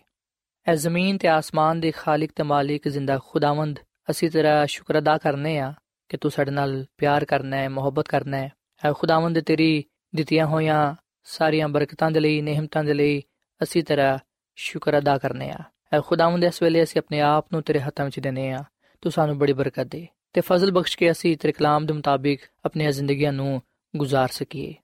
ਐ 0.67 0.75
ਜ਼ਮੀਨ 0.75 1.19
ਤੇ 1.19 1.29
ਆਸਮਾਨ 1.29 1.81
ਦੇ 1.81 1.91
ਖਾਲਕ 1.91 2.31
ਤੇ 2.37 2.43
ਮਾਲਿਕ 2.43 2.89
ਜ਼ਿੰਦਾ 2.89 3.21
ਖੁਦਾਵੰਦ, 3.27 3.79
ਅਸੀਂ 4.11 4.31
ਤੇਰਾ 4.31 4.67
ਸ਼ੁਕਰ 4.67 4.99
ਅਦਾ 4.99 5.19
ਕਰਨੇ 5.19 5.59
ਆ 5.59 5.75
ਕਿ 6.09 6.17
ਤੂੰ 6.17 6.31
ਸਾਡੇ 6.31 6.51
ਨਾਲ 6.51 6.85
ਪਿਆਰ 6.99 7.25
ਕਰਨਾ 7.25 7.57
ਹੈ, 7.57 7.69
ਮੁਹੱਬਤ 7.69 8.09
ਕਰਨਾ 8.09 8.37
ਹੈ। 8.37 8.53
ਐ 8.85 8.93
ਖੁਦਾਵੰਦ 8.93 9.41
ਤੇਰੀ 9.41 9.85
ਦਿੱਤੀਆਂ 10.15 10.47
ਹੋਈਆਂ 10.47 10.95
ਸਾਰੀਆਂ 11.31 11.69
ਬਰਕਤਾਂ 11.69 12.11
ਦੇ 12.11 12.21
ਲਈ 12.21 12.41
ਨਿਹਮਤਾਂ 12.41 12.85
ਦੇ 12.85 12.95
ਲਈ 12.95 13.23
ਅਸੀਂ 13.63 13.85
ਤੇਰਾ 13.85 14.19
ਸ਼ੁਕਰ 14.57 14.99
ਅਦਾ 14.99 15.19
ਕਰਨੇ 15.19 15.51
ਆ। 15.51 15.59
ਐ 15.93 16.01
ਖੁਦਾਵੰਦ, 16.01 16.45
ਇਸ 16.45 16.63
ਵੇਲੇ 16.63 16.83
ਅਸੀਂ 16.83 17.01
ਆਪਣੇ 17.01 17.21
ਆਪ 17.21 17.47
ਨੂੰ 17.53 17.63
ਤੇਰੇ 17.63 17.81
ਹੱਥਾਂ 17.81 18.05
ਵਿੱਚ 18.05 18.21
ਦੇਨੇ 18.21 18.53
ਆ। 18.53 18.65
ਤੂੰ 19.01 19.13
ਸਾਨੂੰ 19.13 19.39
ਬੜੀ 19.39 19.53
ਬਰਕਤ 19.53 19.85
ਦੇ। 19.85 20.07
ਤੇ 20.33 20.41
ਫਜ਼ਲ 20.41 20.73
ਬਖਸ਼ 20.73 20.99
ਕੇ 20.99 21.11
ਅਸੀਂ 21.11 21.37
ਤੇਰੇ 21.37 21.53
ਕਲਾਮ 21.53 21.87
ਦੇ 21.87 21.93
ਮੁਤਾਬਿਕ 21.93 22.41
ਆਪਣੀਆਂ 22.65 22.93
ਜ਼ਿੰਦਗੀਆਂ 22.93 23.33
ਨੂੰ 23.33 23.63
ਗੁਜ਼ਾਰ 23.97 24.29
ਸਕੀਏ। 24.29 24.75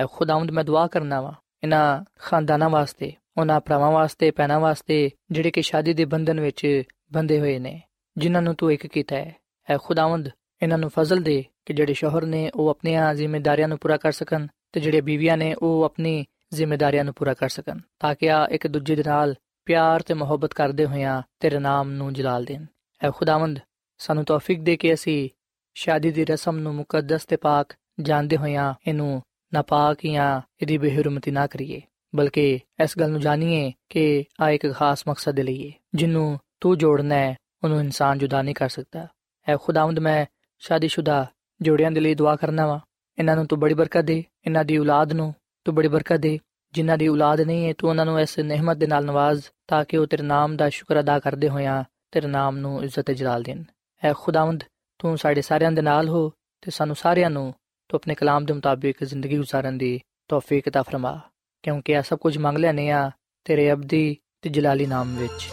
ਐ 0.00 0.06
ਖੁਦਾਵੰਦ, 0.12 0.50
ਮੈਂ 0.50 0.64
ਦੁਆ 0.64 0.86
ਕਰਨਾ 0.86 1.20
ਵਾ 1.20 1.34
ਇਹਨਾਂ 1.62 2.04
ਖਾਨਦਾਨਾਂ 2.18 2.70
ਵਾਸਤੇ, 2.70 3.12
ਉਹਨਾਂ 3.36 3.60
ਭਰਾਵਾਂ 3.60 3.90
ਵਾਸਤੇ 3.90 4.30
ਪੈਣਾ 4.30 4.58
ਵਾਸਤੇ, 4.58 5.10
ਜਿਹੜੇ 5.30 5.50
ਕਿ 5.50 5.62
ਸ਼ਾਦੀ 5.62 5.94
ਦੇ 5.94 6.04
ਬੰਧਨ 6.04 6.40
ਵਿੱਚ 6.40 6.82
ਬੰਦੇ 7.12 7.40
ਹੋਏ 7.40 7.58
ਨੇ, 7.58 7.82
ਜਿਨ੍ਹਾਂ 8.16 8.42
ਨੂੰ 8.42 8.54
ਤੂੰ 8.54 8.72
ਇੱਕ 8.72 8.86
ਕੀਤਾ 8.86 9.16
ਹੈ। 9.16 9.36
ਐ 9.70 9.76
ਖੁਦਾਵੰਦ, 9.78 10.28
ਇਹਨਾਂ 10.62 10.78
ਨੂੰ 10.78 10.90
ਫਜ਼ਲ 10.98 11.22
ਦੇ 11.22 11.44
ਕਿ 11.66 11.74
ਜਿਹੜੇ 11.74 11.94
ਸ਼ੋਹਰ 11.94 12.26
ਨੇ 12.26 12.50
ਉਹ 12.54 12.68
ਆਪਣੀਆਂ 12.68 13.14
ਜ਼ਿੰਮੇਵਾਰੀਆਂ 13.14 13.68
ਨੂੰ 13.68 13.78
ਪੂਰਾ 13.78 13.96
ਕਰ 13.96 14.12
ਸਕਣ 14.12 14.46
ਤੇ 14.74 14.80
ਜਿਹੜੇ 14.80 15.00
ਬੀਵੀਆਂ 15.00 15.36
ਨੇ 15.36 15.54
ਉਹ 15.54 15.84
ਆਪਣੀ 15.84 16.24
ਜ਼ਿੰਮੇਵਾਰੀਆਂ 16.54 17.04
ਨੂੰ 17.04 17.14
ਪੂਰਾ 17.14 17.34
ਕਰ 17.34 17.48
ਸਕਣ, 17.48 17.78
ਤਾਂ 17.98 18.14
ਕਿ 18.14 18.30
ਆ 18.30 18.48
ਇੱਕ 18.50 18.66
ਦੂਜੇ 18.66 18.96
ਦੇ 18.96 19.02
ਨਾਲ 19.06 19.34
ਪਿਆਰ 19.64 20.02
ਤੇ 20.02 20.14
ਮੁਹੱਬਤ 20.14 20.54
ਕਰਦੇ 20.54 20.86
ਹੋਇਆਂ 20.86 21.22
ਤੇਰੇ 21.40 21.58
ਨਾਮ 21.58 21.90
ਨੂੰ 21.90 22.12
ਜਲਾਲ 22.12 22.44
ਦੇਣ। 22.44 22.64
ਐ 23.04 23.10
ਖੁਦਾਵੰਦ, 23.10 23.58
ਸਾਨੂੰ 23.98 24.24
ਤੌਫੀਕ 24.24 24.60
ਦੇ 24.60 24.76
ਕੇ 24.76 24.94
ਅਸੀਂ 24.94 25.28
ਸ਼ਾਦੀ 25.74 26.10
ਦੀ 26.10 26.24
ਰਸਮ 26.24 26.58
ਨੂੰ 26.58 26.74
ਮੁਕੱਦਸ 26.74 27.24
ਤੇ 27.24 27.36
ਪਾਕ 27.36 27.74
ਜਾਣਦੇ 28.00 28.36
ਹੋਇਆਂ 28.36 28.74
ਇਹਨੂੰ 28.86 29.22
ਨਾਪਾਕ 29.54 29.98
ਜਾਂ 30.12 30.40
ਇਹਦੀ 30.62 30.78
ਬੇਹਰਮਤੀ 30.78 31.30
ਨਾ 31.30 31.46
ਕਰੀਏ, 31.46 31.80
ਬਲਕਿ 32.16 32.60
ਇਸ 32.84 32.98
ਗੱਲ 32.98 33.10
ਨੂੰ 33.10 33.20
ਜਾਣੀਏ 33.20 33.72
ਕਿ 33.88 34.24
ਆ 34.40 34.50
ਇੱਕ 34.50 34.72
ਖਾਸ 34.72 35.04
ਮਕਸਦ 35.08 35.40
ਲਈ 35.40 35.66
ਹੈ 35.66 35.72
ਜਿਹਨੂੰ 35.94 36.40
ਤੂੰ 36.60 36.78
ਜੋੜਨਾ 36.78 37.14
ਹੈ, 37.14 37.36
ਉਹਨੂੰ 37.64 37.80
ਇਨਸਾਨ 37.80 38.18
ਜੁਦਾ 38.18 38.42
ਨਹੀਂ 38.42 38.54
ਕਰ 38.54 38.68
ਸਕਦਾ। 38.68 39.08
ਐ 39.48 39.56
ਖੁਦਾਵੰਦ, 39.56 39.98
ਮੈਂ 39.98 40.26
ਸ਼ਾਦੀशुदा 40.58 41.26
ਜੋੜਿਆਂ 41.62 41.90
ਦੇ 41.90 42.00
ਲਈ 42.00 42.14
ਦੁਆ 42.14 42.36
ਕਰਨਾ 42.36 42.66
ਵਾ। 42.66 42.80
ਇਹਨਾਂ 43.18 43.36
ਨੂੰ 43.36 43.46
ਤੂੰ 43.46 43.58
ਬੜੀ 43.60 43.74
ਬਰਕਤ 43.74 44.04
ਦੇ, 44.04 44.22
ਇਹਨਾਂ 44.46 44.64
ਦੀ 44.64 44.78
ਔਲਾਦ 44.78 45.12
ਨੂੰ 45.12 45.34
ਤੂੰ 45.64 45.74
ਬੜੀ 45.74 45.88
ਬਰਕਤ 45.88 46.16
ਦੇ। 46.16 46.38
ਜਿਨ੍ਹਾਂ 46.74 46.98
ਦੀ 46.98 47.08
ਔਲਾਦ 47.08 47.40
ਨਹੀਂ 47.40 47.66
ਹੈ, 47.66 47.72
ਤੂੰ 47.78 47.88
ਉਹਨਾਂ 47.90 48.04
ਨੂੰ 48.06 48.20
ਇਸ 48.20 48.38
ਨਿਹਮਤ 48.38 48.76
ਦੇ 48.76 48.86
ਨਾਲ 48.86 49.04
ਨਵਾਜ਼ 49.04 49.42
ਤਾਂ 49.68 49.84
ਕਿ 49.84 49.96
ਉਹ 49.96 50.06
ਤੇਰੇ 50.06 50.22
ਨਾਮ 50.22 50.56
ਦਾ 50.56 50.68
ਸ਼ੁਕਰ 50.68 51.00
ਅਦਾ 51.00 51.18
ਕਰਦੇ 51.18 51.48
ਹੋਇਆਂ 51.48 51.82
ਤੇਰੇ 52.12 52.26
ਨਾਮ 52.26 52.56
ਨੂੰ 52.56 52.82
ਇੱਜ਼ਤ 52.84 53.00
ਤੇ 53.00 53.14
ਜਲਾਲ 53.14 53.42
ਦੇਣ। 53.42 53.62
ਐ 54.02 54.12
ਖੁਦਾਵੰਦ, 54.12 54.64
ਤੂੰ 54.98 55.16
ਸਾਡੇ 55.18 55.42
ਸਾਰਿਆਂ 55.42 55.72
ਦੇ 55.72 55.82
ਨਾਲ 55.82 56.08
ਹੋ 56.08 56.28
ਤੇ 56.62 56.70
ਸਾਨੂੰ 56.70 56.96
ਸਾਰਿਆਂ 56.96 57.30
ਨੂੰ 57.30 57.54
ਤੂੰ 57.90 57.98
ਆਪਣੇ 57.98 58.14
ਕਲਾਮ 58.14 58.44
ਦੇ 58.44 58.52
ਮੁਤਾਬਿਕ 58.52 59.04
ਜ਼ਿੰਦਗੀ 59.04 59.38
گزارਣ 59.38 59.72
ਦੀ 59.72 60.00
ਤੌਫੀਕ 60.28 60.68
عطا 60.68 60.82
ਫਰਮਾ, 60.82 61.20
ਕਿਉਂਕਿ 61.62 61.92
ਇਹ 61.92 62.02
ਸਭ 62.02 62.18
ਕੁਝ 62.18 62.38
ਮੰਗ 62.38 62.58
ਲੈਨੇ 62.58 62.90
ਆ 62.90 63.10
ਤੇਰੇ 63.44 63.72
ਅਬਦੀ 63.72 64.16
ਤੇ 64.42 64.50
ਜਲਾਲੀ 64.50 64.86
ਨਾਮ 64.86 65.16
ਵਿੱਚ। 65.16 65.48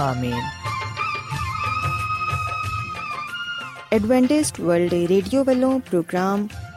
ਆਮੀਨ। 0.00 0.40
ਐਡਵੈਂਟਿਸਟ 3.92 4.60
ਵਰਲਡ 4.60 4.94
ਰੇਡੀਓ 4.94 5.44
ਵੱਲੋਂ 5.44 5.78
ਪ੍ਰੋਗਰਾਮ 5.80 6.48